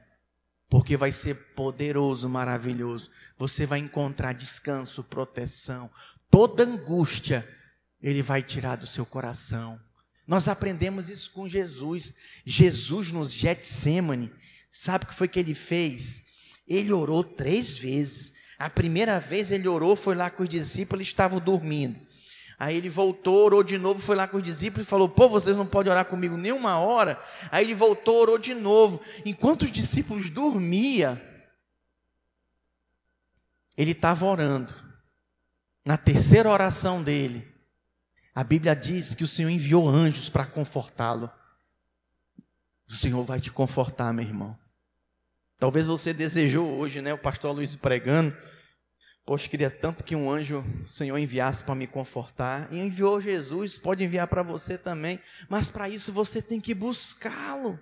porque 0.68 0.96
vai 0.96 1.12
ser 1.12 1.34
poderoso, 1.54 2.28
maravilhoso. 2.28 3.10
Você 3.36 3.66
vai 3.66 3.78
encontrar 3.78 4.32
descanso, 4.32 5.04
proteção, 5.04 5.90
toda 6.30 6.64
angústia, 6.64 7.46
ele 8.00 8.22
vai 8.22 8.42
tirar 8.42 8.76
do 8.76 8.86
seu 8.86 9.04
coração. 9.04 9.78
Nós 10.26 10.48
aprendemos 10.48 11.08
isso 11.08 11.30
com 11.32 11.48
Jesus. 11.48 12.14
Jesus 12.44 13.12
nos 13.12 13.32
Getsemane, 13.32 14.32
sabe 14.70 15.04
o 15.04 15.08
que 15.08 15.14
foi 15.14 15.28
que 15.28 15.38
ele 15.38 15.54
fez? 15.54 16.22
Ele 16.66 16.92
orou 16.92 17.22
três 17.22 17.76
vezes. 17.76 18.34
A 18.58 18.70
primeira 18.70 19.18
vez 19.18 19.50
ele 19.50 19.68
orou, 19.68 19.96
foi 19.96 20.14
lá 20.14 20.30
com 20.30 20.42
os 20.42 20.48
discípulos, 20.48 21.06
estavam 21.06 21.40
dormindo. 21.40 21.98
Aí 22.62 22.76
ele 22.76 22.88
voltou, 22.88 23.44
orou 23.44 23.64
de 23.64 23.76
novo, 23.76 23.98
foi 23.98 24.14
lá 24.14 24.28
com 24.28 24.36
os 24.36 24.42
discípulos 24.44 24.86
e 24.86 24.88
falou: 24.88 25.08
Pô, 25.08 25.28
vocês 25.28 25.56
não 25.56 25.66
podem 25.66 25.90
orar 25.90 26.04
comigo 26.04 26.36
nem 26.36 26.52
uma 26.52 26.78
hora. 26.78 27.20
Aí 27.50 27.64
ele 27.64 27.74
voltou, 27.74 28.20
orou 28.20 28.38
de 28.38 28.54
novo. 28.54 29.00
Enquanto 29.24 29.62
os 29.62 29.72
discípulos 29.72 30.30
dormiam, 30.30 31.20
ele 33.76 33.90
estava 33.90 34.24
orando. 34.26 34.72
Na 35.84 35.96
terceira 35.96 36.48
oração 36.48 37.02
dele, 37.02 37.52
a 38.32 38.44
Bíblia 38.44 38.76
diz 38.76 39.12
que 39.12 39.24
o 39.24 39.28
Senhor 39.28 39.50
enviou 39.50 39.88
anjos 39.88 40.28
para 40.28 40.46
confortá-lo. 40.46 41.28
O 42.88 42.92
Senhor 42.92 43.24
vai 43.24 43.40
te 43.40 43.50
confortar, 43.50 44.14
meu 44.14 44.24
irmão. 44.24 44.56
Talvez 45.58 45.88
você 45.88 46.14
desejou 46.14 46.78
hoje, 46.78 47.02
né? 47.02 47.12
O 47.12 47.18
pastor 47.18 47.56
Luiz 47.56 47.74
pregando 47.74 48.36
Poxa, 49.24 49.48
queria 49.48 49.70
tanto 49.70 50.02
que 50.02 50.16
um 50.16 50.28
anjo 50.28 50.64
o 50.84 50.88
Senhor 50.88 51.16
enviasse 51.16 51.62
para 51.62 51.74
me 51.74 51.86
confortar. 51.86 52.68
E 52.72 52.80
enviou 52.80 53.20
Jesus, 53.20 53.78
pode 53.78 54.02
enviar 54.02 54.26
para 54.26 54.42
você 54.42 54.76
também. 54.76 55.20
Mas 55.48 55.70
para 55.70 55.88
isso 55.88 56.12
você 56.12 56.42
tem 56.42 56.60
que 56.60 56.74
buscá-lo. 56.74 57.78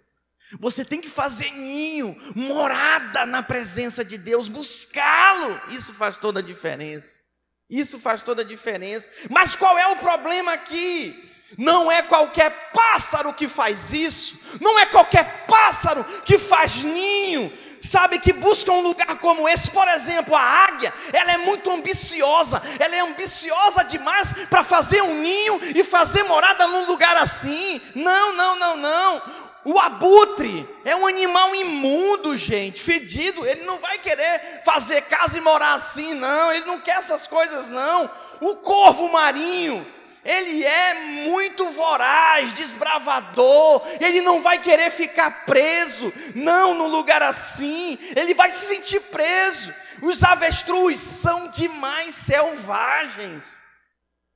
Você 0.58 0.84
tem 0.84 1.00
que 1.00 1.08
fazer 1.08 1.50
ninho, 1.52 2.16
morada 2.34 3.24
na 3.24 3.42
presença 3.42 4.04
de 4.04 4.18
Deus, 4.18 4.48
buscá-lo. 4.48 5.60
Isso 5.74 5.94
faz 5.94 6.18
toda 6.18 6.40
a 6.40 6.42
diferença. 6.42 7.20
Isso 7.68 8.00
faz 8.00 8.22
toda 8.22 8.42
a 8.42 8.44
diferença. 8.44 9.08
Mas 9.30 9.54
qual 9.54 9.78
é 9.78 9.86
o 9.88 9.96
problema 9.96 10.52
aqui? 10.52 11.30
Não 11.56 11.90
é 11.90 12.02
qualquer 12.02 12.70
pássaro 12.72 13.32
que 13.32 13.48
faz 13.48 13.92
isso, 13.92 14.38
não 14.60 14.78
é 14.78 14.86
qualquer 14.86 15.46
pássaro 15.46 16.04
que 16.24 16.38
faz 16.38 16.84
ninho, 16.84 17.52
sabe, 17.80 18.18
que 18.18 18.32
busca 18.32 18.70
um 18.72 18.80
lugar 18.80 19.18
como 19.18 19.48
esse. 19.48 19.70
Por 19.70 19.86
exemplo, 19.88 20.34
a 20.34 20.40
águia, 20.40 20.92
ela 21.12 21.32
é 21.32 21.38
muito 21.38 21.70
ambiciosa, 21.70 22.62
ela 22.78 22.94
é 22.94 23.00
ambiciosa 23.00 23.82
demais 23.84 24.32
para 24.48 24.62
fazer 24.62 25.02
um 25.02 25.20
ninho 25.20 25.60
e 25.74 25.82
fazer 25.84 26.22
morada 26.24 26.66
num 26.66 26.86
lugar 26.86 27.16
assim. 27.16 27.80
Não, 27.94 28.34
não, 28.34 28.56
não, 28.56 28.76
não. 28.76 29.22
O 29.64 29.78
abutre 29.78 30.66
é 30.84 30.96
um 30.96 31.06
animal 31.06 31.54
imundo, 31.54 32.34
gente, 32.34 32.80
fedido. 32.80 33.46
Ele 33.46 33.64
não 33.64 33.78
vai 33.78 33.98
querer 33.98 34.62
fazer 34.64 35.02
casa 35.02 35.36
e 35.36 35.40
morar 35.40 35.74
assim, 35.74 36.14
não. 36.14 36.50
Ele 36.50 36.64
não 36.64 36.80
quer 36.80 36.96
essas 36.96 37.26
coisas, 37.26 37.68
não. 37.68 38.10
O 38.40 38.56
corvo 38.56 39.12
marinho, 39.12 39.86
ele 40.24 40.64
é 40.64 40.94
muito 41.28 41.68
voraz, 41.70 42.52
desbravador, 42.52 43.82
ele 44.00 44.20
não 44.20 44.42
vai 44.42 44.60
querer 44.60 44.90
ficar 44.90 45.44
preso, 45.44 46.12
não, 46.34 46.74
num 46.74 46.88
lugar 46.88 47.22
assim, 47.22 47.98
ele 48.14 48.34
vai 48.34 48.50
se 48.50 48.66
sentir 48.66 49.00
preso. 49.02 49.72
Os 50.02 50.22
avestruz 50.22 51.00
são 51.00 51.50
demais 51.50 52.14
selvagens, 52.14 53.44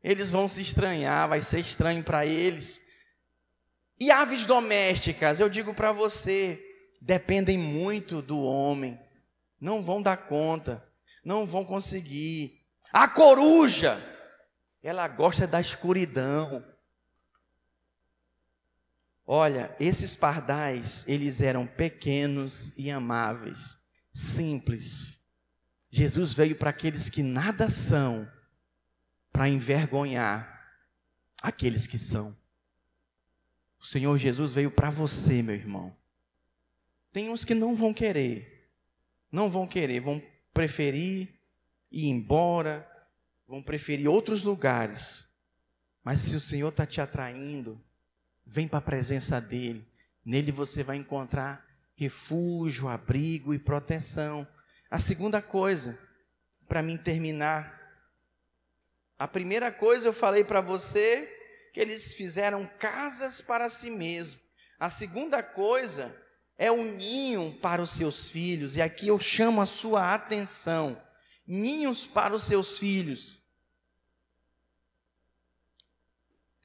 eles 0.02 0.30
vão 0.30 0.48
se 0.48 0.60
estranhar, 0.60 1.28
vai 1.28 1.40
ser 1.40 1.60
estranho 1.60 2.02
para 2.02 2.26
eles. 2.26 2.80
E 3.98 4.10
aves 4.10 4.44
domésticas, 4.44 5.40
eu 5.40 5.48
digo 5.48 5.72
para 5.72 5.92
você, 5.92 6.62
dependem 7.00 7.56
muito 7.56 8.20
do 8.20 8.42
homem, 8.42 8.98
não 9.60 9.82
vão 9.82 10.02
dar 10.02 10.16
conta, 10.16 10.86
não 11.24 11.46
vão 11.46 11.64
conseguir. 11.64 12.60
A 12.92 13.08
coruja, 13.08 13.98
ela 14.84 15.08
gosta 15.08 15.46
da 15.46 15.58
escuridão. 15.58 16.62
Olha, 19.26 19.74
esses 19.80 20.14
pardais, 20.14 21.02
eles 21.06 21.40
eram 21.40 21.66
pequenos 21.66 22.70
e 22.76 22.90
amáveis, 22.90 23.78
simples. 24.12 25.18
Jesus 25.90 26.34
veio 26.34 26.54
para 26.54 26.68
aqueles 26.68 27.08
que 27.08 27.22
nada 27.22 27.70
são, 27.70 28.30
para 29.32 29.48
envergonhar 29.48 30.78
aqueles 31.42 31.86
que 31.86 31.96
são. 31.96 32.36
O 33.80 33.86
Senhor 33.86 34.18
Jesus 34.18 34.52
veio 34.52 34.70
para 34.70 34.90
você, 34.90 35.42
meu 35.42 35.54
irmão. 35.54 35.96
Tem 37.10 37.30
uns 37.30 37.42
que 37.42 37.54
não 37.54 37.74
vão 37.74 37.94
querer, 37.94 38.70
não 39.32 39.48
vão 39.48 39.66
querer, 39.66 40.00
vão 40.00 40.22
preferir 40.52 41.40
ir 41.90 42.08
embora, 42.08 42.86
vão 43.54 43.62
preferir 43.62 44.08
outros 44.08 44.42
lugares. 44.42 45.24
Mas 46.02 46.22
se 46.22 46.34
o 46.34 46.40
Senhor 46.40 46.70
está 46.70 46.84
te 46.84 47.00
atraindo, 47.00 47.80
vem 48.44 48.66
para 48.66 48.80
a 48.80 48.82
presença 48.82 49.40
dEle. 49.40 49.86
Nele 50.24 50.50
você 50.50 50.82
vai 50.82 50.96
encontrar 50.96 51.64
refúgio, 51.94 52.88
abrigo 52.88 53.54
e 53.54 53.58
proteção. 53.58 54.44
A 54.90 54.98
segunda 54.98 55.40
coisa, 55.40 55.96
para 56.66 56.82
mim 56.82 56.96
terminar. 56.96 57.80
A 59.16 59.28
primeira 59.28 59.70
coisa 59.70 60.08
eu 60.08 60.12
falei 60.12 60.42
para 60.42 60.60
você 60.60 61.32
que 61.72 61.78
eles 61.78 62.12
fizeram 62.12 62.68
casas 62.80 63.40
para 63.40 63.70
si 63.70 63.88
mesmos. 63.88 64.42
A 64.80 64.90
segunda 64.90 65.44
coisa 65.44 66.12
é 66.58 66.72
um 66.72 66.96
ninho 66.96 67.56
para 67.62 67.80
os 67.80 67.90
seus 67.90 68.28
filhos. 68.28 68.74
E 68.74 68.82
aqui 68.82 69.06
eu 69.06 69.18
chamo 69.20 69.62
a 69.62 69.66
sua 69.66 70.12
atenção: 70.12 71.00
ninhos 71.46 72.04
para 72.04 72.34
os 72.34 72.42
seus 72.42 72.80
filhos. 72.80 73.43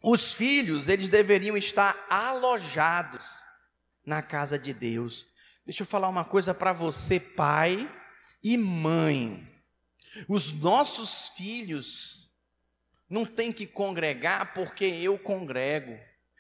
Os 0.02 0.34
filhos, 0.34 0.88
eles 0.88 1.10
deveriam 1.10 1.58
estar 1.58 2.06
alojados 2.10 3.42
na 4.06 4.22
casa 4.22 4.58
de 4.58 4.74
Deus. 4.74 5.26
Deixa 5.66 5.84
eu 5.84 5.88
falar 5.88 6.10
uma 6.10 6.24
coisa 6.24 6.54
para 6.54 6.72
você, 6.72 7.20
pai 7.20 7.90
e 8.44 8.58
mãe. 8.58 9.48
Os 10.28 10.52
nossos 10.52 11.30
filhos 11.30 12.32
não 13.10 13.26
têm 13.26 13.52
que 13.52 13.68
congregar 13.68 14.54
porque 14.54 14.86
eu 14.86 15.18
congrego. 15.20 16.00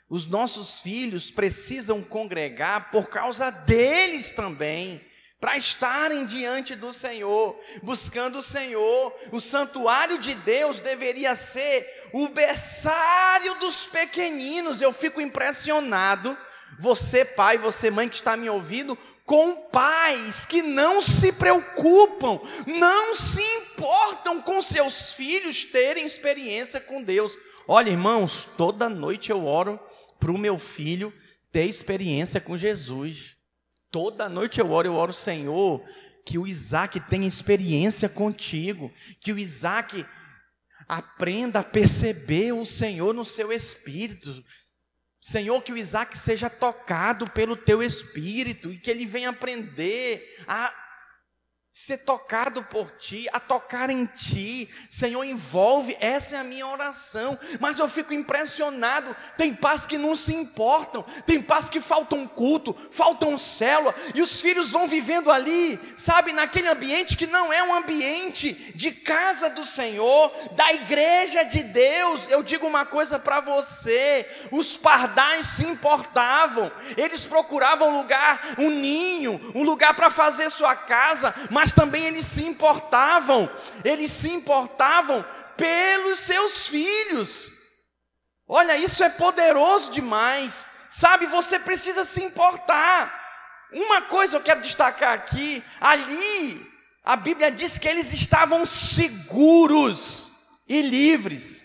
Os 0.09 0.25
nossos 0.25 0.81
filhos 0.81 1.29
precisam 1.29 2.01
congregar 2.01 2.91
por 2.91 3.09
causa 3.09 3.51
deles 3.51 4.31
também 4.31 5.05
para 5.39 5.55
estarem 5.55 6.25
diante 6.25 6.75
do 6.75 6.91
Senhor, 6.91 7.57
buscando 7.81 8.39
o 8.39 8.43
Senhor. 8.43 9.15
O 9.31 9.39
santuário 9.39 10.19
de 10.19 10.35
Deus 10.35 10.81
deveria 10.81 11.35
ser 11.35 11.87
o 12.11 12.27
berçário 12.27 13.55
dos 13.55 13.87
pequeninos. 13.87 14.81
Eu 14.81 14.91
fico 14.91 15.21
impressionado, 15.21 16.37
você 16.77 17.23
pai, 17.23 17.57
você 17.57 17.89
mãe 17.89 18.09
que 18.09 18.15
está 18.15 18.35
me 18.35 18.49
ouvindo, 18.49 18.97
com 19.25 19.55
pais 19.55 20.45
que 20.45 20.61
não 20.61 21.01
se 21.01 21.31
preocupam, 21.31 22.41
não 22.65 23.15
se 23.15 23.41
importam 23.41 24.41
com 24.41 24.61
seus 24.61 25.13
filhos 25.13 25.63
terem 25.63 26.05
experiência 26.05 26.81
com 26.81 27.01
Deus. 27.01 27.37
Olha, 27.65 27.89
irmãos, 27.89 28.49
toda 28.57 28.89
noite 28.89 29.29
eu 29.29 29.45
oro 29.45 29.79
para 30.19 30.31
o 30.31 30.37
meu 30.37 30.57
filho 30.57 31.13
ter 31.49 31.65
experiência 31.65 32.41
com 32.41 32.57
Jesus. 32.57 33.38
Toda 33.91 34.29
noite 34.29 34.59
eu 34.59 34.71
oro, 34.71 34.87
eu 34.87 34.93
oro, 34.93 35.13
Senhor, 35.13 35.83
que 36.25 36.37
o 36.37 36.45
Isaac 36.45 36.99
tenha 36.99 37.27
experiência 37.27 38.07
contigo, 38.07 38.93
que 39.19 39.33
o 39.33 39.39
Isaac 39.39 40.05
aprenda 40.87 41.59
a 41.59 41.63
perceber 41.63 42.51
o 42.51 42.65
Senhor 42.65 43.13
no 43.13 43.25
seu 43.25 43.51
espírito. 43.51 44.43
Senhor, 45.21 45.61
que 45.61 45.73
o 45.73 45.77
Isaac 45.77 46.17
seja 46.17 46.49
tocado 46.49 47.29
pelo 47.31 47.55
teu 47.55 47.83
espírito 47.83 48.71
e 48.71 48.79
que 48.79 48.89
ele 48.89 49.05
venha 49.05 49.29
aprender 49.29 50.43
a 50.47 50.73
ser 51.79 51.99
tocado 51.99 52.61
por 52.63 52.91
ti, 52.91 53.25
a 53.31 53.39
tocar 53.39 53.89
em 53.89 54.05
ti. 54.05 54.69
Senhor, 54.89 55.23
envolve, 55.23 55.95
essa 56.01 56.35
é 56.35 56.39
a 56.39 56.43
minha 56.43 56.67
oração. 56.67 57.39
Mas 57.57 57.79
eu 57.79 57.87
fico 57.87 58.13
impressionado. 58.13 59.15
Tem 59.37 59.55
pais 59.55 59.85
que 59.85 59.97
não 59.97 60.13
se 60.13 60.35
importam, 60.35 61.03
tem 61.25 61.41
pais 61.41 61.69
que 61.69 61.79
faltam 61.79 62.27
culto, 62.27 62.75
faltam 62.91 63.37
célula, 63.37 63.95
e 64.13 64.21
os 64.21 64.41
filhos 64.41 64.71
vão 64.71 64.89
vivendo 64.89 65.31
ali, 65.31 65.79
sabe, 65.95 66.33
naquele 66.33 66.67
ambiente 66.67 67.15
que 67.15 67.25
não 67.25 67.51
é 67.51 67.63
um 67.63 67.73
ambiente 67.73 68.53
de 68.75 68.91
casa 68.91 69.49
do 69.49 69.63
Senhor, 69.63 70.33
da 70.51 70.73
igreja 70.73 71.43
de 71.43 71.63
Deus. 71.63 72.29
Eu 72.29 72.43
digo 72.43 72.67
uma 72.67 72.85
coisa 72.85 73.17
para 73.17 73.39
você: 73.39 74.27
os 74.51 74.75
pardais 74.75 75.45
se 75.45 75.65
importavam, 75.65 76.69
eles 76.97 77.25
procuravam 77.25 77.89
um 77.89 77.97
lugar, 77.99 78.55
um 78.57 78.69
ninho, 78.69 79.39
um 79.55 79.63
lugar 79.63 79.93
para 79.93 80.11
fazer 80.11 80.51
sua 80.51 80.75
casa, 80.75 81.33
mas 81.49 81.68
mas 81.69 81.73
também 81.75 82.05
eles 82.05 82.25
se 82.25 82.43
importavam, 82.43 83.47
eles 83.83 84.11
se 84.11 84.27
importavam 84.27 85.23
pelos 85.55 86.19
seus 86.19 86.67
filhos. 86.67 87.51
Olha, 88.47 88.75
isso 88.75 89.03
é 89.03 89.09
poderoso 89.09 89.91
demais. 89.91 90.65
Sabe, 90.89 91.27
você 91.27 91.59
precisa 91.59 92.05
se 92.05 92.23
importar. 92.23 93.13
Uma 93.71 94.01
coisa 94.01 94.37
eu 94.37 94.41
quero 94.41 94.61
destacar 94.61 95.13
aqui: 95.13 95.63
ali, 95.79 96.67
a 97.03 97.15
Bíblia 97.15 97.51
diz 97.51 97.77
que 97.77 97.87
eles 97.87 98.13
estavam 98.13 98.65
seguros 98.65 100.31
e 100.67 100.81
livres. 100.81 101.63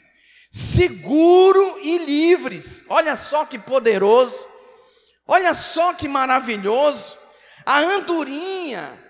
Seguro 0.53 1.81
e 1.83 1.97
livres. 1.97 2.85
Olha 2.91 3.17
só 3.17 3.47
que 3.47 3.59
poderoso. 3.59 4.47
Olha 5.27 5.55
só 5.55 5.95
que 5.95 6.07
maravilhoso. 6.07 7.17
A 7.65 7.79
andorinha, 7.79 9.03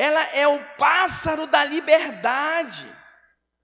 ela 0.00 0.22
é 0.32 0.48
o 0.48 0.58
pássaro 0.78 1.46
da 1.46 1.62
liberdade. 1.62 2.86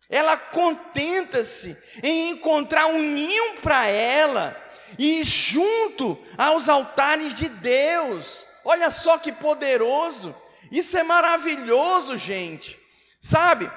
Ela 0.07 0.37
contenta-se 0.37 1.75
em 2.03 2.33
encontrar 2.33 2.89
um 2.89 3.01
ninho 3.01 3.55
para 3.63 3.87
ela 3.87 4.55
e 4.99 5.25
junto 5.25 6.23
aos 6.37 6.69
altares 6.69 7.37
de 7.37 7.49
Deus. 7.49 8.45
Olha 8.67 8.91
só 8.91 9.17
que 9.17 9.33
poderoso! 9.33 10.37
Isso 10.71 10.99
é 10.99 11.03
maravilhoso, 11.03 12.19
gente. 12.19 12.79
Sabe? 13.19 13.71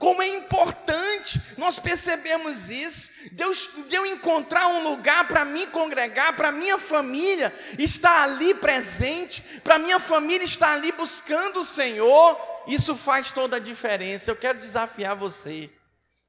Como 0.00 0.22
é 0.22 0.28
importante, 0.28 1.38
nós 1.58 1.78
percebemos 1.78 2.70
isso. 2.70 3.10
Deus 3.32 3.68
deu 3.90 4.06
encontrar 4.06 4.66
um 4.68 4.82
lugar 4.82 5.28
para 5.28 5.44
mim 5.44 5.66
congregar, 5.66 6.34
para 6.34 6.50
minha 6.50 6.78
família 6.78 7.54
estar 7.78 8.22
ali 8.22 8.54
presente, 8.54 9.42
para 9.62 9.78
minha 9.78 10.00
família 10.00 10.42
estar 10.42 10.72
ali 10.72 10.90
buscando 10.90 11.60
o 11.60 11.66
Senhor. 11.66 12.34
Isso 12.66 12.96
faz 12.96 13.30
toda 13.30 13.56
a 13.56 13.60
diferença. 13.60 14.30
Eu 14.30 14.36
quero 14.36 14.58
desafiar 14.58 15.14
você. 15.14 15.70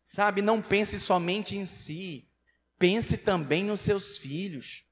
Sabe, 0.04 0.42
não 0.42 0.62
pense 0.62 1.00
somente 1.00 1.56
em 1.56 1.64
si. 1.64 2.28
Pense 2.78 3.20
também 3.20 3.64
nos 3.64 3.80
seus 3.80 4.18
filhos. 4.18 4.84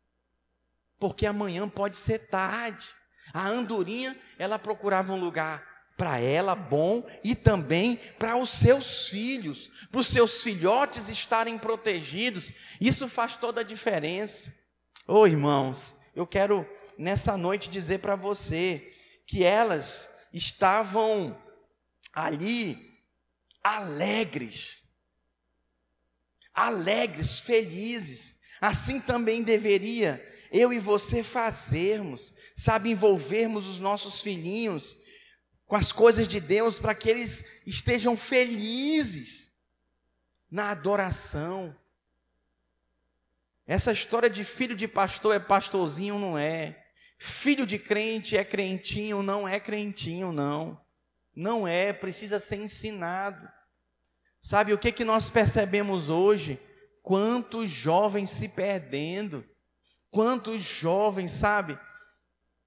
Porque 0.98 1.26
amanhã 1.26 1.68
pode 1.68 1.98
ser 1.98 2.30
tarde. 2.30 2.88
A 3.34 3.46
andorinha, 3.46 4.18
ela 4.38 4.58
procurava 4.58 5.12
um 5.12 5.20
lugar 5.20 5.69
para 6.00 6.18
ela 6.18 6.56
bom 6.56 7.06
e 7.22 7.36
também 7.36 7.98
para 8.18 8.38
os 8.38 8.52
seus 8.52 9.10
filhos, 9.10 9.70
para 9.92 10.00
os 10.00 10.08
seus 10.08 10.42
filhotes 10.42 11.10
estarem 11.10 11.58
protegidos. 11.58 12.54
Isso 12.80 13.10
faz 13.10 13.36
toda 13.36 13.60
a 13.60 13.66
diferença. 13.66 14.56
Ô 15.06 15.16
oh, 15.20 15.28
irmãos, 15.28 15.94
eu 16.16 16.26
quero 16.26 16.66
nessa 16.98 17.36
noite 17.36 17.70
dizer 17.70 18.00
para 18.00 18.16
você 18.16 18.94
que 19.28 19.44
elas 19.44 20.10
estavam 20.32 21.38
ali 22.14 22.78
alegres, 23.62 24.78
alegres, 26.54 27.42
felizes. 27.42 28.40
Assim 28.62 29.02
também 29.02 29.44
deveria 29.44 30.26
eu 30.50 30.72
e 30.72 30.80
você 30.80 31.24
fazermos, 31.24 32.34
sabe, 32.56 32.90
envolvermos 32.90 33.68
os 33.68 33.80
nossos 33.80 34.22
filhinhos 34.22 34.98
com 35.70 35.76
as 35.76 35.92
coisas 35.92 36.28
de 36.28 36.40
Deus 36.40 36.80
para 36.80 36.96
que 36.96 37.08
eles 37.08 37.46
estejam 37.64 38.18
felizes 38.18 39.52
na 40.50 40.72
adoração. 40.72 41.76
Essa 43.68 43.92
história 43.94 44.28
de 44.32 44.44
filho 44.44 44.76
de 44.76 44.88
pastor 44.88 45.36
é 45.36 45.40
pastorzinho, 45.40 46.18
não 46.18 46.36
é. 46.36 46.88
Filho 47.20 47.68
de 47.68 47.78
crente 47.78 48.36
é 48.36 48.44
crentinho, 48.44 49.22
não 49.22 49.48
é 49.48 49.60
crentinho, 49.60 50.32
não. 50.32 50.82
Não 51.36 51.68
é, 51.68 51.94
precisa 51.94 52.40
ser 52.40 52.56
ensinado. 52.56 53.48
Sabe 54.42 54.74
o 54.74 54.78
que, 54.78 54.92
que 54.92 55.06
nós 55.06 55.30
percebemos 55.30 56.10
hoje? 56.10 56.60
Quantos 57.04 57.70
jovens 57.70 58.32
se 58.32 58.50
perdendo, 58.50 59.48
quantos 60.10 60.64
jovens, 60.64 61.30
sabe, 61.30 61.78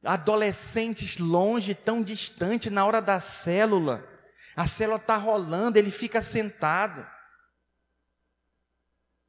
adolescentes 0.04 1.18
longe, 1.18 1.74
tão 1.74 2.02
distante, 2.02 2.70
na 2.70 2.84
hora 2.84 3.00
da 3.00 3.20
célula. 3.20 4.08
A 4.56 4.66
célula 4.66 4.98
está 4.98 5.16
rolando, 5.16 5.78
ele 5.78 5.90
fica 5.90 6.22
sentado. 6.22 7.06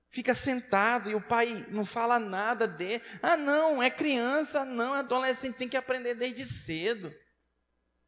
fica 0.09 0.35
sentado 0.35 1.09
e 1.09 1.15
o 1.15 1.21
pai 1.21 1.65
não 1.69 1.83
fala 1.83 2.19
nada 2.19 2.67
dele. 2.67 3.01
Ah, 3.21 3.35
não, 3.35 3.81
é 3.81 3.89
criança, 3.89 4.63
não, 4.63 4.95
é 4.95 4.99
adolescente, 4.99 5.55
tem 5.55 5.67
que 5.67 5.77
aprender 5.77 6.13
desde 6.13 6.45
cedo. 6.45 7.11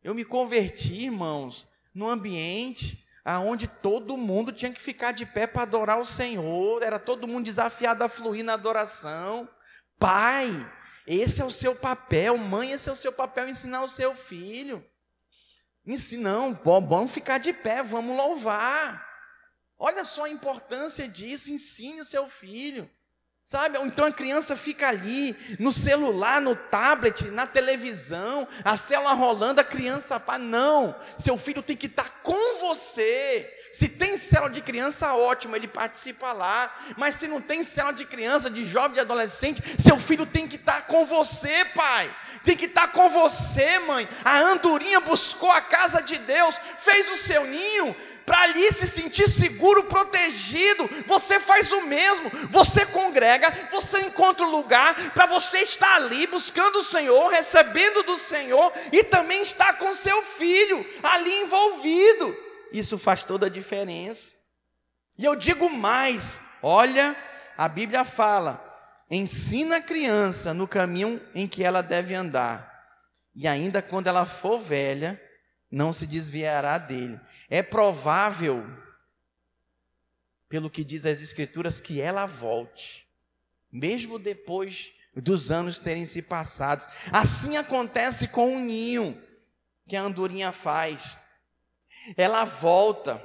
Eu 0.04 0.14
me 0.14 0.24
converti, 0.24 1.06
irmãos, 1.06 1.68
num 1.96 2.08
ambiente 2.08 3.04
aonde 3.26 3.68
todo 3.68 4.16
mundo 4.16 4.52
tinha 4.52 4.72
que 4.72 4.80
ficar 4.80 5.12
de 5.12 5.26
pé 5.26 5.48
para 5.48 5.64
adorar 5.64 6.00
o 6.00 6.06
Senhor, 6.06 6.84
era 6.84 7.00
todo 7.00 7.28
mundo 7.28 7.46
desafiado 7.46 8.04
a 8.04 8.10
fluir 8.10 8.46
na 8.46 8.54
adoração. 8.54 9.50
Pai, 9.98 10.48
esse 11.08 11.42
é 11.42 11.46
o 11.46 11.52
seu 11.52 11.76
papel, 11.76 12.38
mãe, 12.38 12.72
esse 12.72 12.90
é 12.90 12.92
o 12.92 12.96
seu 12.96 13.12
papel, 13.12 13.48
ensinar 13.48 13.84
o 13.84 13.90
seu 13.90 14.16
filho. 14.16 14.86
Não, 16.18 16.54
vamos 16.88 17.12
ficar 17.12 17.38
de 17.38 17.54
pé, 17.54 17.84
vamos 17.84 18.18
louvar. 18.18 19.06
Olha 19.78 20.04
só 20.04 20.26
a 20.26 20.30
importância 20.30 21.08
disso, 21.08 21.52
ensine 21.52 22.02
o 22.02 22.06
seu 22.06 22.28
filho. 22.28 22.90
Sabe? 23.44 23.78
Ou 23.78 23.86
então 23.86 24.06
a 24.06 24.12
criança 24.12 24.56
fica 24.56 24.88
ali, 24.88 25.38
no 25.60 25.72
celular, 25.72 26.42
no 26.42 26.56
tablet, 26.56 27.26
na 27.26 27.46
televisão, 27.46 28.48
a 28.64 28.76
célula 28.76 29.14
rolando, 29.14 29.62
a 29.62 29.64
criança, 29.64 30.20
pá, 30.20 30.40
não. 30.40 31.00
Seu 31.20 31.38
filho 31.38 31.62
tem 31.62 31.78
que 31.78 31.86
estar 31.86 32.24
com 32.24 32.60
você. 32.62 33.55
Se 33.76 33.90
tem 33.90 34.16
célula 34.16 34.50
de 34.52 34.62
criança, 34.62 35.14
ótimo, 35.16 35.54
ele 35.54 35.68
participa 35.68 36.32
lá. 36.32 36.74
Mas 36.96 37.16
se 37.16 37.28
não 37.28 37.42
tem 37.42 37.62
célula 37.62 37.94
de 37.94 38.06
criança, 38.06 38.50
de 38.50 38.66
jovem, 38.66 38.94
de 38.94 39.02
adolescente, 39.02 39.62
seu 39.78 40.00
filho 40.00 40.26
tem 40.26 40.48
que 40.48 40.56
estar 40.56 40.88
com 40.88 41.06
você, 41.06 41.66
pai. 41.76 42.10
Tem 42.42 42.56
que 42.56 42.68
estar 42.68 42.88
com 42.94 43.10
você, 43.10 43.78
mãe. 43.80 44.08
A 44.24 44.40
andorinha 44.40 45.02
buscou 45.02 45.52
a 45.52 45.60
casa 45.60 46.02
de 46.02 46.18
Deus, 46.20 46.58
fez 46.80 47.12
o 47.12 47.18
seu 47.18 47.46
ninho, 47.46 47.94
para 48.26 48.44
ali 48.44 48.72
se 48.72 48.88
sentir 48.88 49.30
seguro, 49.30 49.84
protegido. 49.84 50.90
Você 51.06 51.38
faz 51.38 51.70
o 51.74 51.82
mesmo, 51.82 52.32
você 52.50 52.86
congrega, 52.86 53.70
você 53.74 54.00
encontra 54.00 54.46
o 54.46 54.52
lugar 54.52 54.96
para 55.12 55.26
você 55.26 55.60
estar 55.60 55.98
ali 55.98 56.28
buscando 56.28 56.80
o 56.80 56.84
Senhor, 56.84 57.28
recebendo 57.28 58.04
do 58.04 58.16
Senhor 58.16 58.72
e 58.94 59.04
também 59.04 59.42
estar 59.42 59.74
com 59.74 59.94
seu 59.94 60.22
filho 60.24 60.88
ali 61.04 61.42
envolvido. 61.42 62.45
Isso 62.78 62.98
faz 62.98 63.24
toda 63.24 63.46
a 63.46 63.50
diferença. 63.50 64.36
E 65.18 65.24
eu 65.24 65.34
digo 65.36 65.70
mais: 65.70 66.42
olha, 66.62 67.16
a 67.58 67.70
Bíblia 67.70 68.04
fala, 68.04 68.62
ensina 69.10 69.78
a 69.78 69.82
criança 69.82 70.54
no 70.54 70.68
caminho 70.68 71.22
em 71.34 71.48
que 71.48 71.64
ela 71.64 71.82
deve 71.82 72.14
andar, 72.14 72.70
e 73.34 73.48
ainda 73.48 73.82
quando 73.82 74.08
ela 74.08 74.26
for 74.26 74.60
velha, 74.60 75.22
não 75.72 75.94
se 75.94 76.06
desviará 76.06 76.78
dele. 76.78 77.20
É 77.50 77.64
provável, 77.64 78.66
pelo 80.50 80.70
que 80.70 80.84
diz 80.84 81.06
as 81.06 81.22
Escrituras, 81.22 81.80
que 81.80 82.02
ela 82.02 82.26
volte, 82.26 83.08
mesmo 83.72 84.20
depois 84.20 84.92
dos 85.16 85.50
anos 85.50 85.80
terem 85.80 86.06
se 86.06 86.22
passados. 86.22 86.90
Assim 87.10 87.56
acontece 87.56 88.28
com 88.28 88.54
o 88.54 88.60
ninho 88.60 89.22
que 89.88 89.96
a 89.96 90.02
andorinha 90.02 90.52
faz. 90.52 91.18
Ela 92.16 92.44
volta. 92.46 93.24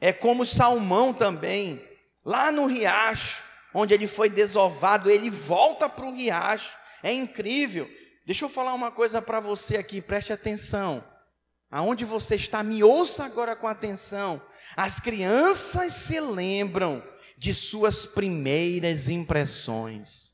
É 0.00 0.12
como 0.12 0.44
Salmão 0.44 1.14
também, 1.14 1.82
lá 2.24 2.50
no 2.50 2.66
riacho, 2.66 3.44
onde 3.72 3.94
ele 3.94 4.06
foi 4.06 4.28
desovado, 4.28 5.10
ele 5.10 5.30
volta 5.30 5.88
para 5.88 6.04
o 6.04 6.14
riacho. 6.14 6.76
É 7.02 7.12
incrível. 7.12 7.88
Deixa 8.26 8.44
eu 8.44 8.48
falar 8.48 8.74
uma 8.74 8.90
coisa 8.90 9.20
para 9.20 9.40
você 9.40 9.76
aqui, 9.76 10.00
preste 10.00 10.32
atenção. 10.32 11.04
Aonde 11.70 12.04
você 12.04 12.36
está, 12.36 12.62
me 12.62 12.82
ouça 12.82 13.24
agora 13.24 13.56
com 13.56 13.66
atenção. 13.66 14.40
As 14.76 15.00
crianças 15.00 15.92
se 15.92 16.20
lembram 16.20 17.02
de 17.36 17.52
suas 17.52 18.06
primeiras 18.06 19.08
impressões. 19.08 20.32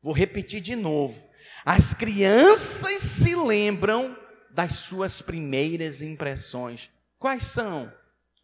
Vou 0.00 0.12
repetir 0.12 0.60
de 0.60 0.76
novo. 0.76 1.28
As 1.64 1.94
crianças 1.94 3.00
se 3.02 3.34
lembram 3.34 4.16
das 4.54 4.74
suas 4.74 5.20
primeiras 5.20 6.00
impressões. 6.00 6.88
Quais 7.18 7.42
são 7.42 7.92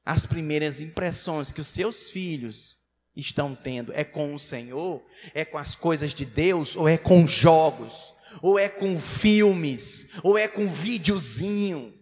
as 0.04 0.26
primeiras 0.26 0.80
impressões 0.80 1.52
que 1.52 1.60
os 1.60 1.68
seus 1.68 2.10
filhos 2.10 2.78
estão 3.16 3.54
tendo? 3.54 3.92
É 3.94 4.04
com 4.04 4.34
o 4.34 4.38
Senhor? 4.38 5.02
É 5.32 5.44
com 5.44 5.56
as 5.56 5.74
coisas 5.74 6.12
de 6.12 6.26
Deus? 6.26 6.76
Ou 6.76 6.88
é 6.88 6.98
com 6.98 7.26
jogos? 7.26 8.12
ou 8.42 8.58
é 8.58 8.68
com 8.68 8.98
filmes, 8.98 10.08
ou 10.22 10.38
é 10.38 10.46
com 10.46 10.68
videozinho. 10.68 11.94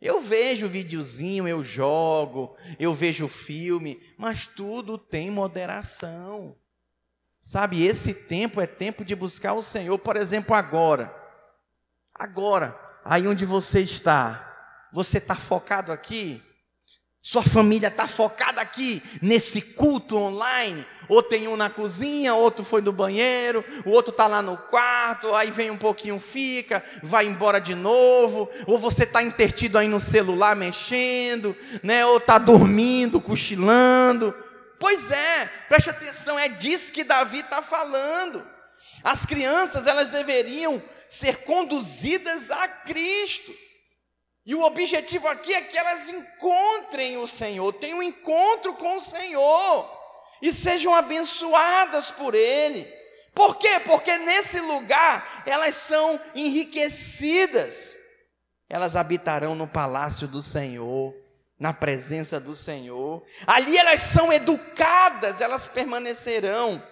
Eu 0.00 0.20
vejo 0.20 0.68
videozinho, 0.68 1.48
eu 1.48 1.64
jogo, 1.64 2.56
eu 2.78 2.92
vejo 2.92 3.26
filme, 3.26 4.00
mas 4.18 4.46
tudo 4.46 4.98
tem 4.98 5.30
moderação. 5.30 6.56
Sabe, 7.40 7.84
esse 7.84 8.14
tempo 8.14 8.60
é 8.60 8.66
tempo 8.66 9.04
de 9.04 9.14
buscar 9.14 9.52
o 9.54 9.62
Senhor. 9.62 9.98
Por 9.98 10.16
exemplo, 10.16 10.54
agora. 10.54 11.14
Agora, 12.14 12.78
aí 13.04 13.28
onde 13.28 13.44
você 13.44 13.80
está, 13.80 14.88
você 14.92 15.18
está 15.18 15.34
focado 15.34 15.92
aqui? 15.92 16.42
Sua 17.20 17.42
família 17.42 17.88
está 17.88 18.06
focada 18.06 18.60
aqui 18.60 19.02
nesse 19.22 19.60
culto 19.60 20.16
online? 20.16 20.86
Ou 21.08 21.22
tem 21.22 21.48
um 21.48 21.56
na 21.56 21.70
cozinha, 21.70 22.34
outro 22.34 22.64
foi 22.64 22.82
no 22.82 22.92
banheiro, 22.92 23.64
o 23.84 23.90
outro 23.90 24.10
está 24.10 24.26
lá 24.26 24.42
no 24.42 24.56
quarto, 24.56 25.34
aí 25.34 25.50
vem 25.50 25.70
um 25.70 25.76
pouquinho, 25.76 26.18
fica, 26.18 26.84
vai 27.02 27.26
embora 27.26 27.60
de 27.60 27.74
novo, 27.74 28.48
ou 28.66 28.78
você 28.78 29.04
está 29.04 29.22
intertido 29.22 29.78
aí 29.78 29.88
no 29.88 30.00
celular 30.00 30.54
mexendo, 30.54 31.56
né? 31.82 32.04
ou 32.04 32.18
está 32.18 32.38
dormindo, 32.38 33.20
cochilando. 33.20 34.34
Pois 34.78 35.10
é, 35.10 35.46
preste 35.68 35.88
atenção, 35.88 36.38
é 36.38 36.48
disso 36.48 36.92
que 36.92 37.04
Davi 37.04 37.40
está 37.40 37.62
falando. 37.62 38.46
As 39.02 39.24
crianças, 39.24 39.86
elas 39.86 40.08
deveriam 40.08 40.82
ser 41.08 41.44
conduzidas 41.44 42.50
a 42.50 42.68
Cristo. 42.68 43.54
E 44.46 44.54
o 44.54 44.62
objetivo 44.62 45.26
aqui 45.26 45.54
é 45.54 45.62
que 45.62 45.76
elas 45.76 46.08
encontrem 46.08 47.16
o 47.16 47.26
Senhor, 47.26 47.72
tenham 47.72 47.98
um 47.98 48.02
encontro 48.02 48.74
com 48.74 48.96
o 48.96 49.00
Senhor 49.00 49.90
e 50.42 50.52
sejam 50.52 50.94
abençoadas 50.94 52.10
por 52.10 52.34
Ele. 52.34 52.84
Por 53.34 53.56
quê? 53.56 53.80
Porque 53.80 54.16
nesse 54.18 54.60
lugar 54.60 55.42
elas 55.46 55.76
são 55.76 56.20
enriquecidas. 56.34 57.96
Elas 58.68 58.96
habitarão 58.96 59.54
no 59.54 59.66
palácio 59.66 60.28
do 60.28 60.42
Senhor, 60.42 61.14
na 61.58 61.72
presença 61.72 62.38
do 62.38 62.54
Senhor. 62.54 63.24
Ali 63.46 63.76
elas 63.76 64.02
são 64.02 64.32
educadas, 64.32 65.40
elas 65.40 65.66
permanecerão 65.66 66.82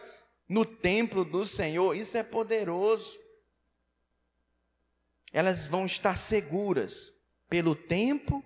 no 0.49 0.65
templo 0.65 1.25
do 1.25 1.47
Senhor. 1.47 1.95
Isso 1.95 2.17
é 2.17 2.23
poderoso. 2.23 3.22
Elas 5.33 5.67
vão 5.67 5.87
estar 5.87 6.17
seguras 6.19 7.13
pelo 7.49 7.75
tempo 7.75 8.45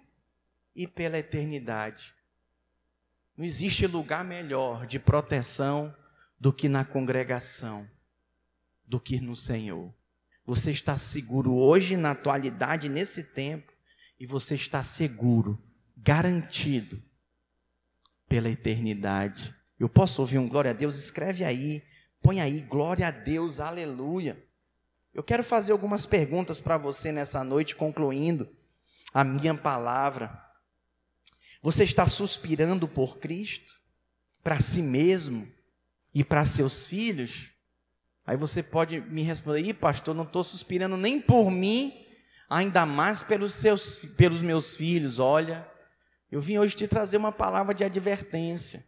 e 0.74 0.86
pela 0.86 1.18
eternidade. 1.18 2.14
Não 3.36 3.44
existe 3.44 3.86
lugar 3.86 4.24
melhor 4.24 4.86
de 4.86 4.98
proteção 4.98 5.94
do 6.38 6.52
que 6.52 6.68
na 6.68 6.84
congregação, 6.84 7.88
do 8.86 9.00
que 9.00 9.20
no 9.20 9.34
Senhor. 9.34 9.92
Você 10.44 10.70
está 10.70 10.96
seguro 10.96 11.54
hoje, 11.54 11.96
na 11.96 12.12
atualidade, 12.12 12.88
nesse 12.88 13.34
tempo, 13.34 13.72
e 14.18 14.24
você 14.24 14.54
está 14.54 14.84
seguro, 14.84 15.60
garantido, 15.96 17.02
pela 18.28 18.48
eternidade. 18.48 19.54
Eu 19.78 19.88
posso 19.88 20.20
ouvir 20.20 20.38
um 20.38 20.48
glória 20.48 20.70
a 20.70 20.74
Deus? 20.74 20.96
Escreve 20.96 21.44
aí, 21.44 21.82
põe 22.22 22.40
aí, 22.40 22.60
glória 22.60 23.06
a 23.08 23.10
Deus, 23.10 23.60
aleluia. 23.60 24.42
Eu 25.16 25.22
quero 25.22 25.42
fazer 25.42 25.72
algumas 25.72 26.04
perguntas 26.04 26.60
para 26.60 26.76
você 26.76 27.10
nessa 27.10 27.42
noite, 27.42 27.74
concluindo 27.74 28.46
a 29.14 29.24
minha 29.24 29.54
palavra. 29.54 30.38
Você 31.62 31.84
está 31.84 32.06
suspirando 32.06 32.86
por 32.86 33.16
Cristo, 33.16 33.72
para 34.44 34.60
si 34.60 34.82
mesmo 34.82 35.50
e 36.14 36.22
para 36.22 36.44
seus 36.44 36.86
filhos? 36.86 37.50
Aí 38.26 38.36
você 38.36 38.62
pode 38.62 39.00
me 39.00 39.22
responder: 39.22 39.62
Ih, 39.62 39.72
pastor, 39.72 40.14
não 40.14 40.24
estou 40.24 40.44
suspirando 40.44 40.98
nem 40.98 41.18
por 41.18 41.50
mim, 41.50 41.94
ainda 42.50 42.84
mais 42.84 43.22
pelos, 43.22 43.54
seus, 43.54 43.96
pelos 44.18 44.42
meus 44.42 44.74
filhos. 44.76 45.18
Olha, 45.18 45.66
eu 46.30 46.42
vim 46.42 46.58
hoje 46.58 46.76
te 46.76 46.86
trazer 46.86 47.16
uma 47.16 47.32
palavra 47.32 47.74
de 47.74 47.82
advertência. 47.82 48.84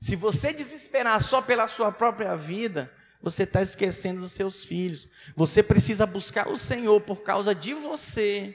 Se 0.00 0.16
você 0.16 0.54
desesperar 0.54 1.22
só 1.22 1.42
pela 1.42 1.68
sua 1.68 1.92
própria 1.92 2.34
vida, 2.34 2.90
você 3.26 3.42
está 3.42 3.60
esquecendo 3.60 4.20
dos 4.20 4.30
seus 4.30 4.64
filhos. 4.64 5.08
Você 5.34 5.60
precisa 5.60 6.06
buscar 6.06 6.46
o 6.46 6.56
Senhor 6.56 7.00
por 7.00 7.24
causa 7.24 7.52
de 7.56 7.74
você 7.74 8.54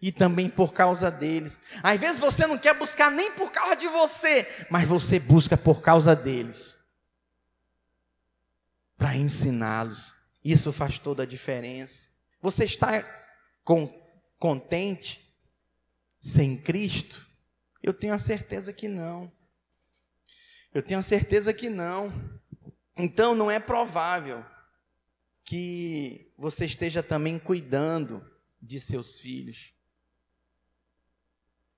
e 0.00 0.10
também 0.10 0.48
por 0.48 0.72
causa 0.72 1.10
deles. 1.10 1.60
Às 1.82 2.00
vezes 2.00 2.18
você 2.18 2.46
não 2.46 2.56
quer 2.56 2.72
buscar 2.72 3.10
nem 3.10 3.30
por 3.32 3.52
causa 3.52 3.76
de 3.76 3.86
você, 3.86 4.48
mas 4.70 4.88
você 4.88 5.18
busca 5.18 5.58
por 5.58 5.82
causa 5.82 6.16
deles 6.16 6.78
para 8.96 9.14
ensiná-los. 9.14 10.14
Isso 10.42 10.72
faz 10.72 10.98
toda 10.98 11.24
a 11.24 11.26
diferença. 11.26 12.08
Você 12.40 12.64
está 12.64 13.04
com, 13.62 13.88
contente 14.38 15.30
sem 16.18 16.56
Cristo? 16.56 17.26
Eu 17.82 17.92
tenho 17.92 18.14
a 18.14 18.18
certeza 18.18 18.72
que 18.72 18.88
não. 18.88 19.30
Eu 20.72 20.82
tenho 20.82 21.02
certeza 21.02 21.52
que 21.52 21.68
não. 21.68 22.38
Então 22.98 23.32
não 23.32 23.48
é 23.48 23.60
provável 23.60 24.44
que 25.44 26.32
você 26.36 26.66
esteja 26.66 27.00
também 27.00 27.38
cuidando 27.38 28.28
de 28.60 28.80
seus 28.80 29.20
filhos. 29.20 29.72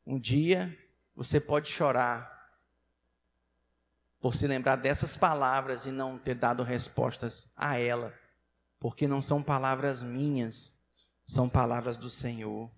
Um 0.07 0.19
dia 0.19 0.75
você 1.15 1.39
pode 1.39 1.69
chorar 1.69 2.41
por 4.19 4.35
se 4.35 4.47
lembrar 4.47 4.77
dessas 4.77 5.15
palavras 5.15 5.85
e 5.85 5.91
não 5.91 6.19
ter 6.19 6.35
dado 6.35 6.63
respostas 6.63 7.51
a 7.55 7.79
ela, 7.79 8.19
porque 8.79 9.07
não 9.07 9.21
são 9.21 9.43
palavras 9.43 10.03
minhas, 10.03 10.75
são 11.27 11.51
palavras 11.51 11.99
do 11.99 12.09
Senhor. 12.09 12.71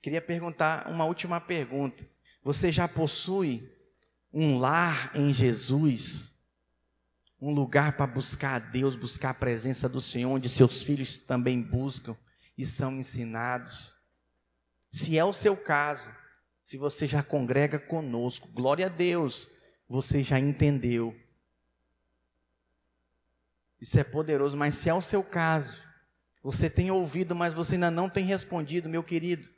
Queria 0.00 0.22
perguntar 0.22 0.88
uma 0.88 1.04
última 1.04 1.40
pergunta. 1.40 2.08
Você 2.42 2.72
já 2.72 2.88
possui 2.88 3.70
um 4.32 4.58
lar 4.58 5.14
em 5.14 5.32
Jesus? 5.32 6.31
Um 7.44 7.50
lugar 7.50 7.96
para 7.96 8.06
buscar 8.06 8.54
a 8.54 8.58
Deus, 8.60 8.94
buscar 8.94 9.30
a 9.30 9.34
presença 9.34 9.88
do 9.88 10.00
Senhor, 10.00 10.30
onde 10.30 10.48
seus 10.48 10.80
filhos 10.84 11.18
também 11.18 11.60
buscam 11.60 12.16
e 12.56 12.64
são 12.64 12.92
ensinados? 12.92 13.92
Se 14.92 15.18
é 15.18 15.24
o 15.24 15.32
seu 15.32 15.56
caso, 15.56 16.08
se 16.62 16.76
você 16.76 17.04
já 17.04 17.20
congrega 17.20 17.80
conosco, 17.80 18.46
glória 18.52 18.86
a 18.86 18.88
Deus, 18.88 19.48
você 19.88 20.22
já 20.22 20.38
entendeu. 20.38 21.20
Isso 23.80 23.98
é 23.98 24.04
poderoso, 24.04 24.56
mas 24.56 24.76
se 24.76 24.88
é 24.88 24.94
o 24.94 25.02
seu 25.02 25.24
caso, 25.24 25.82
você 26.44 26.70
tem 26.70 26.92
ouvido, 26.92 27.34
mas 27.34 27.52
você 27.52 27.74
ainda 27.74 27.90
não 27.90 28.08
tem 28.08 28.24
respondido, 28.24 28.88
meu 28.88 29.02
querido, 29.02 29.48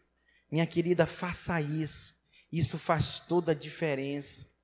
minha 0.51 0.66
querida, 0.66 1.05
faça 1.05 1.61
isso. 1.61 2.14
Isso 2.51 2.78
faz 2.78 3.20
toda 3.20 3.53
a 3.53 3.55
diferença. 3.55 4.55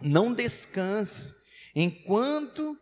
Não 0.00 0.32
descanse 0.32 1.39
enquanto 1.74 2.78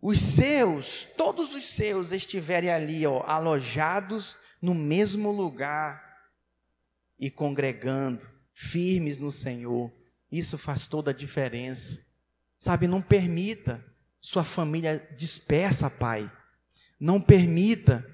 os 0.00 0.18
seus, 0.18 1.06
todos 1.16 1.54
os 1.54 1.64
seus 1.64 2.12
estiverem 2.12 2.70
ali, 2.70 3.06
ó, 3.06 3.22
alojados 3.26 4.36
no 4.60 4.74
mesmo 4.74 5.30
lugar 5.30 6.02
e 7.18 7.30
congregando, 7.30 8.26
firmes 8.52 9.18
no 9.18 9.30
Senhor. 9.30 9.92
Isso 10.32 10.56
faz 10.56 10.86
toda 10.86 11.10
a 11.10 11.14
diferença. 11.14 12.00
Sabe, 12.58 12.86
não 12.86 13.02
permita 13.02 13.84
sua 14.20 14.44
família 14.44 15.06
dispersa, 15.16 15.90
pai. 15.90 16.30
Não 16.98 17.20
permita 17.20 18.06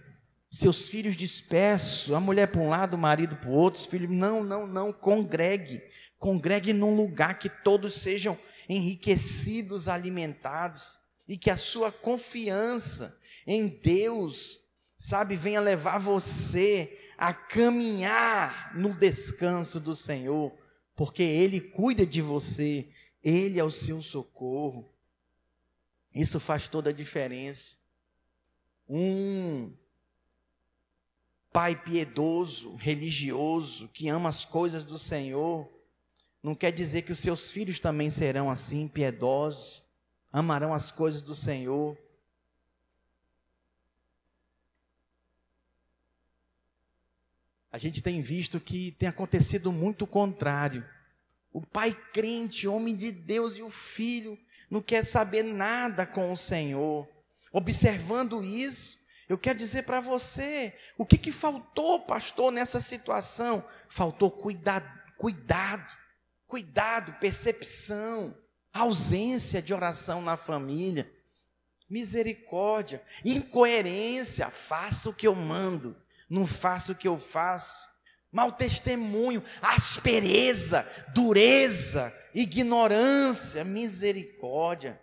seus 0.48 0.88
filhos 0.88 1.16
dispersos, 1.16 2.14
a 2.14 2.20
mulher 2.20 2.46
para 2.48 2.60
um 2.60 2.68
lado, 2.68 2.94
o 2.94 2.98
marido 2.98 3.36
para 3.36 3.50
o 3.50 3.52
outro, 3.52 3.80
os 3.80 3.86
filhos. 3.86 4.10
Não, 4.10 4.42
não, 4.42 4.66
não. 4.66 4.92
Congregue. 4.92 5.82
Congregue 6.18 6.72
num 6.72 6.96
lugar 6.96 7.38
que 7.38 7.48
todos 7.48 7.94
sejam 7.94 8.38
enriquecidos, 8.68 9.88
alimentados 9.88 10.98
e 11.28 11.36
que 11.36 11.50
a 11.50 11.56
sua 11.56 11.90
confiança 11.90 13.18
em 13.46 13.68
Deus, 13.68 14.60
sabe, 14.96 15.36
venha 15.36 15.60
levar 15.60 15.98
você 15.98 16.98
a 17.16 17.32
caminhar 17.32 18.76
no 18.76 18.92
descanso 18.92 19.80
do 19.80 19.94
Senhor, 19.94 20.52
porque 20.94 21.22
Ele 21.22 21.60
cuida 21.60 22.04
de 22.04 22.20
você, 22.20 22.88
Ele 23.22 23.58
é 23.58 23.64
o 23.64 23.70
seu 23.70 24.02
socorro. 24.02 24.92
Isso 26.14 26.40
faz 26.40 26.68
toda 26.68 26.90
a 26.90 26.92
diferença. 26.92 27.76
Um 28.88 29.72
pai 31.52 31.74
piedoso, 31.74 32.74
religioso, 32.76 33.88
que 33.88 34.08
ama 34.08 34.28
as 34.28 34.44
coisas 34.44 34.84
do 34.84 34.98
Senhor, 34.98 35.70
não 36.47 36.55
quer 36.55 36.70
dizer 36.70 37.03
que 37.03 37.11
os 37.11 37.18
seus 37.18 37.51
filhos 37.51 37.80
também 37.80 38.09
serão 38.09 38.49
assim, 38.49 38.86
piedosos, 38.86 39.82
amarão 40.32 40.72
as 40.72 40.92
coisas 40.92 41.20
do 41.20 41.34
Senhor. 41.34 41.99
A 47.72 47.78
gente 47.78 48.01
tem 48.01 48.20
visto 48.20 48.61
que 48.61 48.92
tem 48.92 49.09
acontecido 49.09 49.72
muito 49.72 50.03
o 50.03 50.07
contrário. 50.07 50.88
O 51.53 51.61
pai 51.61 51.92
crente, 52.12 52.68
homem 52.68 52.94
de 52.94 53.11
Deus, 53.11 53.57
e 53.57 53.62
o 53.62 53.68
filho 53.68 54.38
não 54.70 54.80
quer 54.80 55.05
saber 55.05 55.42
nada 55.42 56.07
com 56.07 56.30
o 56.30 56.36
Senhor. 56.36 57.09
Observando 57.51 58.44
isso, 58.44 59.05
eu 59.28 59.36
quero 59.36 59.59
dizer 59.59 59.82
para 59.82 60.01
você, 60.01 60.72
o 60.97 61.05
que, 61.05 61.18
que 61.18 61.32
faltou, 61.32 61.99
pastor, 62.03 62.53
nessa 62.53 62.80
situação? 62.80 63.66
Faltou 63.88 64.30
cuidado, 64.30 64.88
cuidado, 65.16 66.05
cuidado, 66.47 67.14
percepção, 67.14 68.36
ausência 68.72 69.61
de 69.61 69.74
oração 69.74 70.22
na 70.22 70.36
família, 70.36 71.11
misericórdia, 71.88 73.03
incoerência, 73.24 74.51
faça 74.51 75.11
o 75.11 75.14
que 75.14 75.26
eu 75.26 75.34
mando, 75.34 75.97
não 76.28 76.47
faça 76.47 76.92
o 76.92 76.94
que 76.94 77.09
eu 77.09 77.18
faço. 77.18 77.86
Mau 78.30 78.53
testemunho, 78.53 79.42
aspereza, 79.62 80.86
dureza, 81.14 82.12
ignorância, 82.34 83.64
misericórdia, 83.64 85.01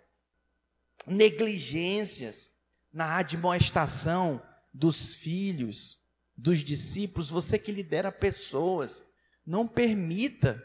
negligências, 1.06 2.54
na 2.94 3.16
admoestação 3.16 4.40
dos 4.72 5.16
filhos, 5.16 6.00
dos 6.36 6.60
discípulos, 6.60 7.28
você 7.28 7.58
que 7.58 7.72
lidera 7.72 8.12
pessoas, 8.12 9.04
não 9.44 9.66
permita, 9.66 10.62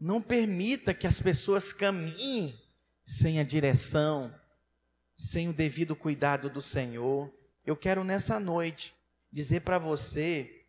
não 0.00 0.22
permita 0.22 0.94
que 0.94 1.06
as 1.06 1.20
pessoas 1.20 1.72
caminhem 1.74 2.58
sem 3.04 3.38
a 3.38 3.44
direção, 3.44 4.34
sem 5.14 5.48
o 5.48 5.52
devido 5.52 5.94
cuidado 5.94 6.48
do 6.48 6.62
Senhor. 6.62 7.30
Eu 7.66 7.76
quero 7.76 8.02
nessa 8.02 8.40
noite 8.40 8.94
dizer 9.30 9.60
para 9.60 9.78
você 9.78 10.64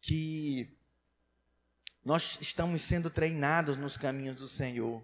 que 0.00 0.78
nós 2.04 2.38
estamos 2.40 2.82
sendo 2.82 3.10
treinados 3.10 3.76
nos 3.76 3.96
caminhos 3.96 4.36
do 4.36 4.46
Senhor 4.46 5.02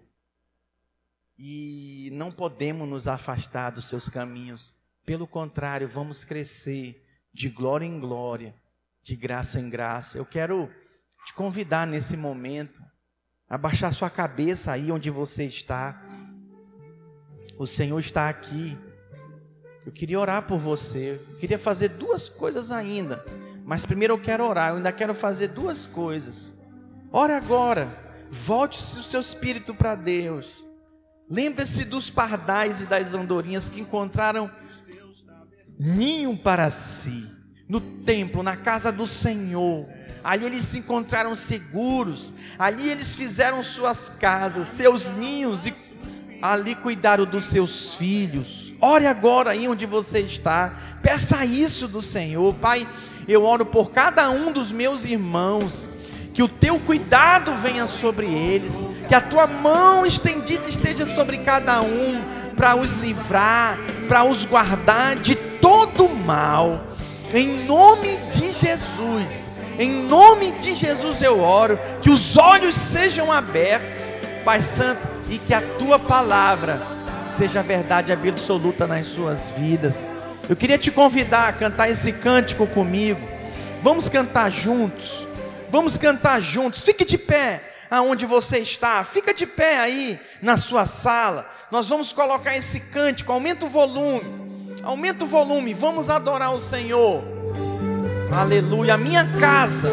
e 1.37 2.09
não 2.13 2.31
podemos 2.31 2.87
nos 2.87 3.05
afastar 3.05 3.71
dos 3.71 3.85
seus 3.89 4.07
caminhos. 4.07 4.73
Pelo 5.05 5.27
contrário, 5.27 5.89
vamos 5.89 6.23
crescer 6.23 7.05
de 7.33 7.49
glória 7.49 7.85
em 7.85 7.99
glória, 7.99 8.55
de 9.01 9.17
graça 9.17 9.59
em 9.59 9.69
graça. 9.69 10.17
Eu 10.17 10.25
quero 10.25 10.71
te 11.25 11.33
convidar 11.33 11.85
nesse 11.85 12.15
momento 12.15 12.81
a 13.53 13.57
baixar 13.57 13.93
sua 13.93 14.09
cabeça 14.09 14.71
aí 14.71 14.91
onde 14.91 15.11
você 15.11 15.43
está. 15.43 16.01
O 17.55 17.67
Senhor 17.67 17.99
está 17.99 18.27
aqui. 18.27 18.75
Eu 19.85 19.91
queria 19.91 20.19
orar 20.19 20.41
por 20.41 20.57
você. 20.57 21.21
Eu 21.29 21.35
queria 21.35 21.59
fazer 21.59 21.89
duas 21.89 22.27
coisas 22.27 22.71
ainda. 22.71 23.23
Mas 23.63 23.85
primeiro 23.85 24.15
eu 24.15 24.19
quero 24.19 24.43
orar. 24.43 24.69
Eu 24.71 24.77
ainda 24.77 24.91
quero 24.91 25.13
fazer 25.13 25.49
duas 25.49 25.85
coisas. 25.85 26.51
Ora 27.11 27.37
agora. 27.37 27.87
Volte 28.31 28.79
o 28.79 29.03
seu 29.03 29.21
espírito 29.21 29.75
para 29.75 29.93
Deus. 29.93 30.65
Lembre-se 31.29 31.85
dos 31.85 32.09
pardais 32.09 32.81
e 32.81 32.87
das 32.87 33.13
andorinhas 33.13 33.69
que 33.69 33.79
encontraram 33.79 34.49
ninho 35.77 36.35
para 36.35 36.71
si, 36.71 37.29
no 37.69 37.79
templo, 37.79 38.41
na 38.41 38.57
casa 38.57 38.91
do 38.91 39.05
Senhor. 39.05 39.87
Ali 40.23 40.45
eles 40.45 40.63
se 40.63 40.79
encontraram 40.79 41.35
seguros, 41.35 42.33
ali 42.57 42.89
eles 42.89 43.15
fizeram 43.15 43.61
suas 43.61 44.07
casas, 44.07 44.67
seus 44.69 45.09
ninhos 45.09 45.65
e 45.65 45.73
ali 46.41 46.75
cuidaram 46.75 47.25
dos 47.25 47.45
seus 47.45 47.95
filhos. 47.95 48.73
Ore 48.81 49.05
agora 49.05 49.51
aí 49.51 49.67
onde 49.67 49.85
você 49.85 50.19
está, 50.19 50.73
peça 51.01 51.45
isso 51.45 51.87
do 51.87 52.01
Senhor, 52.01 52.53
Pai. 52.55 52.87
Eu 53.27 53.43
oro 53.43 53.65
por 53.65 53.91
cada 53.91 54.29
um 54.29 54.51
dos 54.51 54.71
meus 54.71 55.05
irmãos, 55.05 55.89
que 56.33 56.43
o 56.43 56.47
teu 56.47 56.77
cuidado 56.79 57.53
venha 57.53 57.87
sobre 57.87 58.25
eles, 58.25 58.85
que 59.07 59.15
a 59.15 59.21
tua 59.21 59.47
mão 59.47 60.05
estendida 60.05 60.67
esteja 60.67 61.05
sobre 61.05 61.37
cada 61.37 61.81
um, 61.81 62.21
para 62.57 62.75
os 62.75 62.93
livrar, 62.95 63.77
para 64.07 64.25
os 64.25 64.45
guardar 64.45 65.15
de 65.15 65.35
todo 65.35 66.09
mal. 66.09 66.83
Em 67.33 67.65
nome 67.65 68.17
de 68.31 68.51
Jesus, 68.51 69.52
em 69.79 69.89
nome 69.89 70.51
de 70.53 70.73
Jesus 70.73 71.21
eu 71.21 71.39
oro, 71.39 71.79
que 72.01 72.09
os 72.09 72.37
olhos 72.37 72.75
sejam 72.75 73.31
abertos, 73.31 74.13
Pai 74.45 74.61
Santo, 74.61 75.07
e 75.29 75.37
que 75.37 75.53
a 75.53 75.61
tua 75.79 75.97
palavra 75.97 76.81
seja 77.35 77.63
verdade 77.63 78.11
absoluta 78.11 78.85
nas 78.85 79.07
suas 79.07 79.49
vidas. 79.49 80.05
Eu 80.47 80.55
queria 80.55 80.77
te 80.77 80.91
convidar 80.91 81.47
a 81.47 81.53
cantar 81.53 81.89
esse 81.89 82.11
cântico 82.11 82.67
comigo. 82.67 83.21
Vamos 83.81 84.09
cantar 84.09 84.51
juntos. 84.51 85.25
Vamos 85.69 85.97
cantar 85.97 86.41
juntos. 86.41 86.83
Fique 86.83 87.05
de 87.05 87.17
pé 87.17 87.63
aonde 87.89 88.25
você 88.25 88.59
está. 88.59 89.03
Fica 89.03 89.33
de 89.33 89.47
pé 89.47 89.79
aí 89.79 90.19
na 90.41 90.57
sua 90.57 90.85
sala. 90.85 91.49
Nós 91.71 91.89
vamos 91.89 92.13
colocar 92.13 92.55
esse 92.55 92.79
cântico. 92.79 93.31
Aumenta 93.31 93.65
o 93.65 93.69
volume. 93.69 94.43
Aumenta 94.83 95.23
o 95.23 95.27
volume, 95.27 95.73
vamos 95.73 96.09
adorar 96.09 96.53
o 96.53 96.59
Senhor. 96.59 97.23
Aleluia. 98.35 98.95
A 98.95 98.97
minha 98.97 99.23
casa 99.39 99.89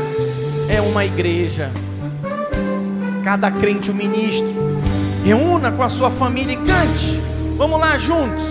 é 0.68 0.80
uma 0.80 1.04
igreja. 1.04 1.70
Cada 3.22 3.50
crente 3.50 3.90
um 3.90 3.94
ministro. 3.94 4.54
Reúna 5.24 5.70
com 5.70 5.82
a 5.82 5.88
sua 5.88 6.10
família 6.10 6.54
e 6.54 6.56
cante. 6.56 7.20
Vamos 7.58 7.78
lá 7.78 7.98
juntos. 7.98 8.44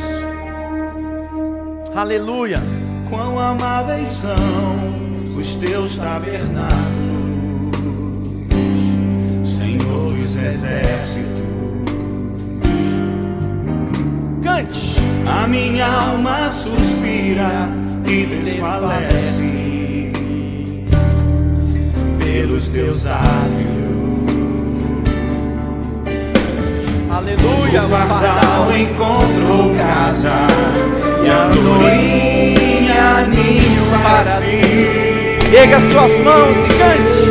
Aleluia. 1.95 2.61
Quão 3.09 3.39
amáveis 3.39 4.09
são 4.09 4.35
os 5.35 5.55
teus 5.55 5.97
tabernáculos, 5.97 6.69
Senhor 9.43 10.13
dos 10.13 10.35
exércitos. 10.35 11.29
Cante. 14.43 14.95
A 15.25 15.47
minha 15.47 15.87
alma 15.87 16.49
suspira 16.49 17.69
e 18.07 18.25
desfalece 18.27 19.58
pelos 22.31 22.69
teus 22.69 23.05
lábios. 23.05 23.79
Aleluia. 27.09 27.83
O 27.83 27.89
pardal 27.89 28.71
encontrou 28.77 29.73
casa 29.75 30.35
e 31.25 31.29
a 31.29 31.43
andorinha 31.45 33.27
ninho 33.29 33.83
para 34.03 34.23
si. 34.23 34.61
Erga 35.53 35.81
suas 35.81 36.19
mãos 36.19 36.57
e 36.57 36.67
cante. 36.77 37.29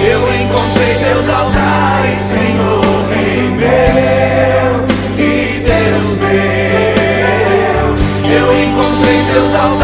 Eu 0.00 0.20
encontrei 0.34 0.94
teus 1.02 1.28
altares, 1.28 2.18
Senhor, 2.18 2.84
em 3.16 3.50
meu 3.56 4.86
e 5.18 5.60
Deus 5.60 6.08
meu. 6.20 6.88
Eu 8.30 8.48
encontrei 8.62 9.18
teus 9.32 9.54
altares, 9.54 9.77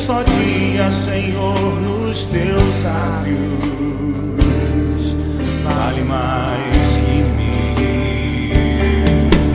só 0.00 0.22
dia, 0.22 0.90
Senhor, 0.90 1.54
nos 1.82 2.24
teus 2.24 2.84
lábios 2.84 3.40
vale 5.62 6.02
mais 6.04 6.96
que 6.96 7.22
mil. 7.36 8.54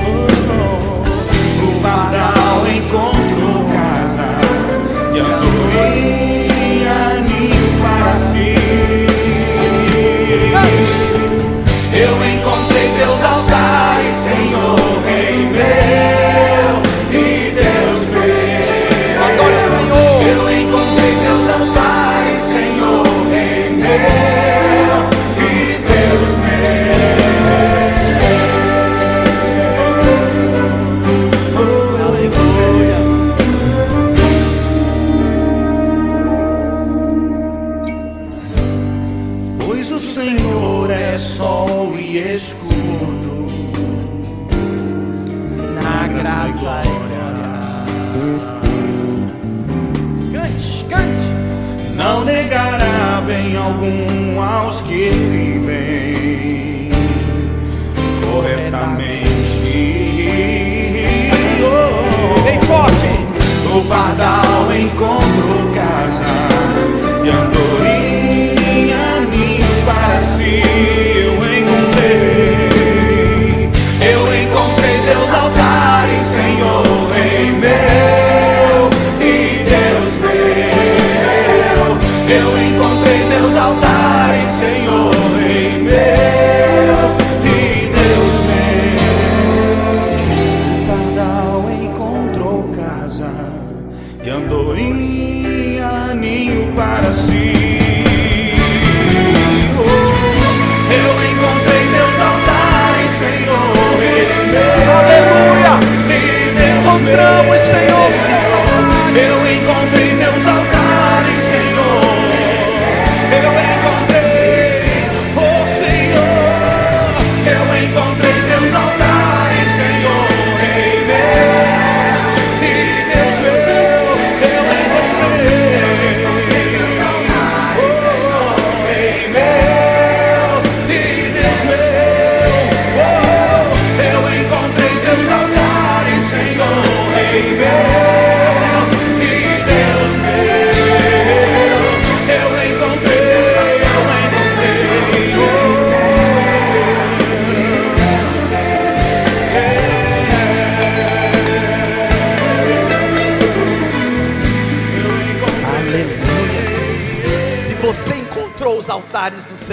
Oh, 0.05 1.01
o 1.63 1.81
pardal 1.81 2.67
encontrou 2.77 3.65
casa 3.73 4.29
e 5.15 5.19
a 5.19 5.21
andorinha 5.35 6.97
ninho 7.27 7.67
para 7.81 8.15
si. 8.15 8.55
Eu 11.91 12.13
encontrei 12.33 12.87
teus 12.99 13.21
altares, 13.23 13.34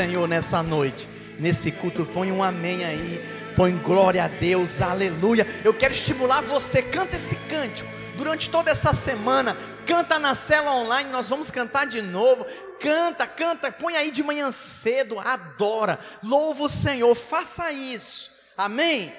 Senhor 0.03 0.27
nessa 0.27 0.65
noite, 0.65 1.09
nesse 1.39 1.71
culto, 1.71 2.05
põe 2.05 2.33
um 2.33 2.43
amém 2.43 2.85
aí, 2.85 3.25
põe 3.55 3.71
glória 3.71 4.25
a 4.25 4.27
Deus, 4.27 4.83
aleluia. 4.83 5.47
Eu 5.65 5.73
quero 5.73 5.95
estimular 5.95 6.43
você, 6.43 6.83
canta 6.83 7.15
esse 7.15 7.37
cântico 7.49 7.89
durante 8.17 8.51
toda 8.51 8.73
essa 8.73 8.93
semana. 8.95 9.57
Canta 9.87 10.19
na 10.19 10.35
cela 10.35 10.75
online, 10.75 11.09
nós 11.11 11.29
vamos 11.29 11.53
cantar 11.53 11.87
de 11.87 12.03
novo. 12.03 12.45
Canta, 12.81 13.29
canta, 13.29 13.71
põe 13.71 13.95
aí 13.95 14.11
de 14.11 14.25
manhã 14.25 14.51
cedo, 14.51 15.21
adora, 15.21 16.01
louva 16.21 16.65
o 16.65 16.69
Senhor, 16.69 17.15
faça 17.15 17.71
isso, 17.71 18.29
amém? 18.59 19.13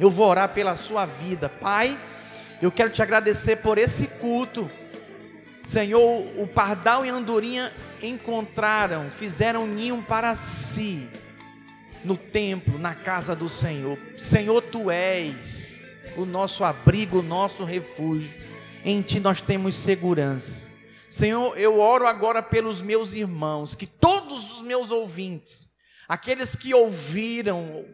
Eu 0.00 0.10
vou 0.10 0.28
orar 0.28 0.48
pela 0.48 0.74
sua 0.74 1.06
vida, 1.06 1.48
Pai. 1.48 1.96
Eu 2.60 2.72
quero 2.72 2.90
te 2.90 3.00
agradecer 3.00 3.58
por 3.58 3.78
esse 3.78 4.08
culto. 4.08 4.68
Senhor, 5.66 6.26
o 6.36 6.46
pardal 6.46 7.06
e 7.06 7.10
a 7.10 7.14
andorinha 7.14 7.72
encontraram, 8.02 9.10
fizeram 9.10 9.66
ninho 9.66 10.02
para 10.02 10.36
si, 10.36 11.08
no 12.04 12.16
templo, 12.16 12.78
na 12.78 12.94
casa 12.94 13.34
do 13.34 13.48
Senhor. 13.48 13.98
Senhor, 14.16 14.60
tu 14.60 14.90
és 14.90 15.78
o 16.16 16.26
nosso 16.26 16.64
abrigo, 16.64 17.20
o 17.20 17.22
nosso 17.22 17.64
refúgio. 17.64 18.30
Em 18.84 19.00
ti 19.00 19.18
nós 19.18 19.40
temos 19.40 19.74
segurança. 19.74 20.70
Senhor, 21.08 21.56
eu 21.58 21.80
oro 21.80 22.06
agora 22.06 22.42
pelos 22.42 22.82
meus 22.82 23.14
irmãos, 23.14 23.74
que 23.74 23.86
todos 23.86 24.56
os 24.56 24.62
meus 24.62 24.90
ouvintes, 24.90 25.70
aqueles 26.06 26.54
que 26.54 26.74
ouviram 26.74 27.84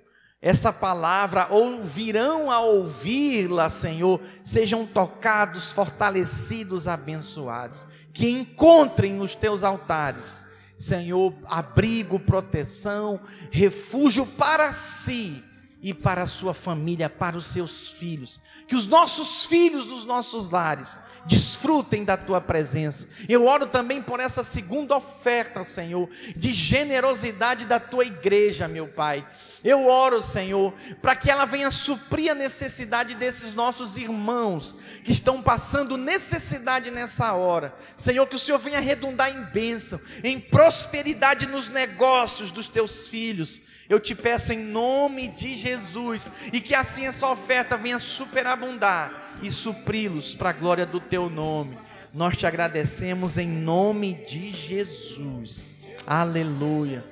essa 0.43 0.72
palavra 0.72 1.49
ou 1.51 1.82
virão 1.82 2.51
a 2.51 2.61
ouvi-la, 2.61 3.68
Senhor, 3.68 4.20
sejam 4.43 4.86
tocados, 4.86 5.70
fortalecidos, 5.70 6.88
abençoados, 6.88 7.86
que 8.12 8.28
encontrem 8.28 9.12
nos 9.12 9.34
teus 9.34 9.62
altares, 9.62 10.43
Senhor, 10.78 11.34
abrigo, 11.45 12.18
proteção, 12.18 13.20
refúgio 13.51 14.24
para 14.24 14.72
si 14.72 15.45
e 15.82 15.93
para 15.93 16.22
a 16.22 16.26
sua 16.26 16.55
família, 16.55 17.11
para 17.11 17.36
os 17.36 17.47
seus 17.47 17.91
filhos. 17.91 18.41
Que 18.66 18.74
os 18.74 18.86
nossos 18.86 19.45
filhos 19.45 19.84
dos 19.84 20.05
nossos 20.07 20.49
lares 20.49 20.99
desfrutem 21.26 22.03
da 22.03 22.16
tua 22.16 22.41
presença. 22.41 23.09
Eu 23.28 23.47
oro 23.47 23.66
também 23.66 24.01
por 24.01 24.20
essa 24.20 24.43
segunda 24.43 24.97
oferta, 24.97 25.64
Senhor, 25.64 26.09
de 26.34 26.51
generosidade 26.51 27.66
da 27.66 27.78
tua 27.78 28.07
igreja, 28.07 28.66
meu 28.66 28.88
Pai. 28.88 29.26
Eu 29.62 29.86
oro, 29.86 30.22
Senhor, 30.22 30.72
para 31.02 31.14
que 31.14 31.30
ela 31.30 31.44
venha 31.44 31.70
suprir 31.70 32.32
a 32.32 32.34
necessidade 32.34 33.14
desses 33.14 33.52
nossos 33.52 33.96
irmãos 33.96 34.74
que 35.04 35.12
estão 35.12 35.42
passando 35.42 35.96
necessidade 35.96 36.90
nessa 36.90 37.32
hora. 37.34 37.74
Senhor, 37.96 38.26
que 38.26 38.36
o 38.36 38.38
Senhor 38.38 38.58
venha 38.58 38.80
redundar 38.80 39.30
em 39.30 39.42
bênção, 39.44 40.00
em 40.24 40.40
prosperidade 40.40 41.46
nos 41.46 41.68
negócios 41.68 42.50
dos 42.50 42.68
teus 42.68 43.08
filhos 43.08 43.62
eu 43.90 43.98
te 43.98 44.14
peço 44.14 44.52
em 44.52 44.58
nome 44.58 45.26
de 45.26 45.56
Jesus, 45.56 46.30
e 46.52 46.61
que 46.61 46.76
assim 46.76 47.08
essa 47.08 47.28
oferta 47.28 47.76
venha 47.76 47.98
superabundar 47.98 49.34
e 49.42 49.50
supri-los 49.50 50.32
para 50.32 50.50
a 50.50 50.52
glória 50.52 50.86
do 50.86 51.00
teu 51.00 51.28
nome. 51.28 51.76
Nós 52.14 52.36
te 52.36 52.46
agradecemos 52.46 53.36
em 53.36 53.48
nome 53.48 54.14
de 54.28 54.48
Jesus. 54.48 55.66
Aleluia. 56.06 57.04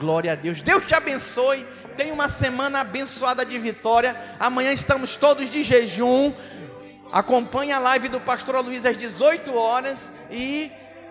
Glória 0.00 0.32
a 0.32 0.34
Deus. 0.34 0.62
Deus 0.62 0.86
te 0.86 0.94
abençoe. 0.94 1.66
Tenha 1.96 2.12
uma 2.12 2.28
semana 2.28 2.80
abençoada 2.80 3.44
de 3.44 3.58
vitória. 3.58 4.16
Amanhã 4.40 4.72
estamos 4.72 5.16
todos 5.16 5.50
de 5.50 5.62
jejum. 5.62 6.32
Acompanhe 7.12 7.72
a 7.72 7.78
live 7.78 8.08
do 8.08 8.20
pastor 8.20 8.58
Luiz 8.64 8.86
às 8.86 8.96
18 8.96 9.54
horas 9.54 10.10
e 10.30 10.70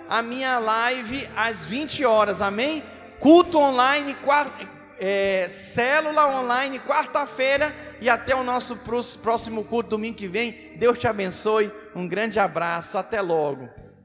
a 0.10 0.22
minha 0.22 0.60
live 0.60 1.28
às 1.36 1.66
20 1.66 2.04
horas. 2.06 2.42
Amém? 2.42 2.84
Culto 3.20 3.60
online, 3.60 4.16
quarta 4.16 4.68
é, 5.04 5.48
célula 5.50 6.28
online 6.40 6.80
quarta-feira 6.80 7.76
e 8.00 8.08
até 8.08 8.36
o 8.36 8.44
nosso 8.44 8.78
próximo 9.22 9.64
culto 9.64 9.90
domingo 9.90 10.16
que 10.16 10.28
vem. 10.28 10.74
Deus 10.78 10.98
te 10.98 11.08
abençoe. 11.08 11.72
Um 11.96 12.08
grande 12.08 12.40
abraço. 12.40 12.98
Até 13.00 13.20
logo. 13.20 13.68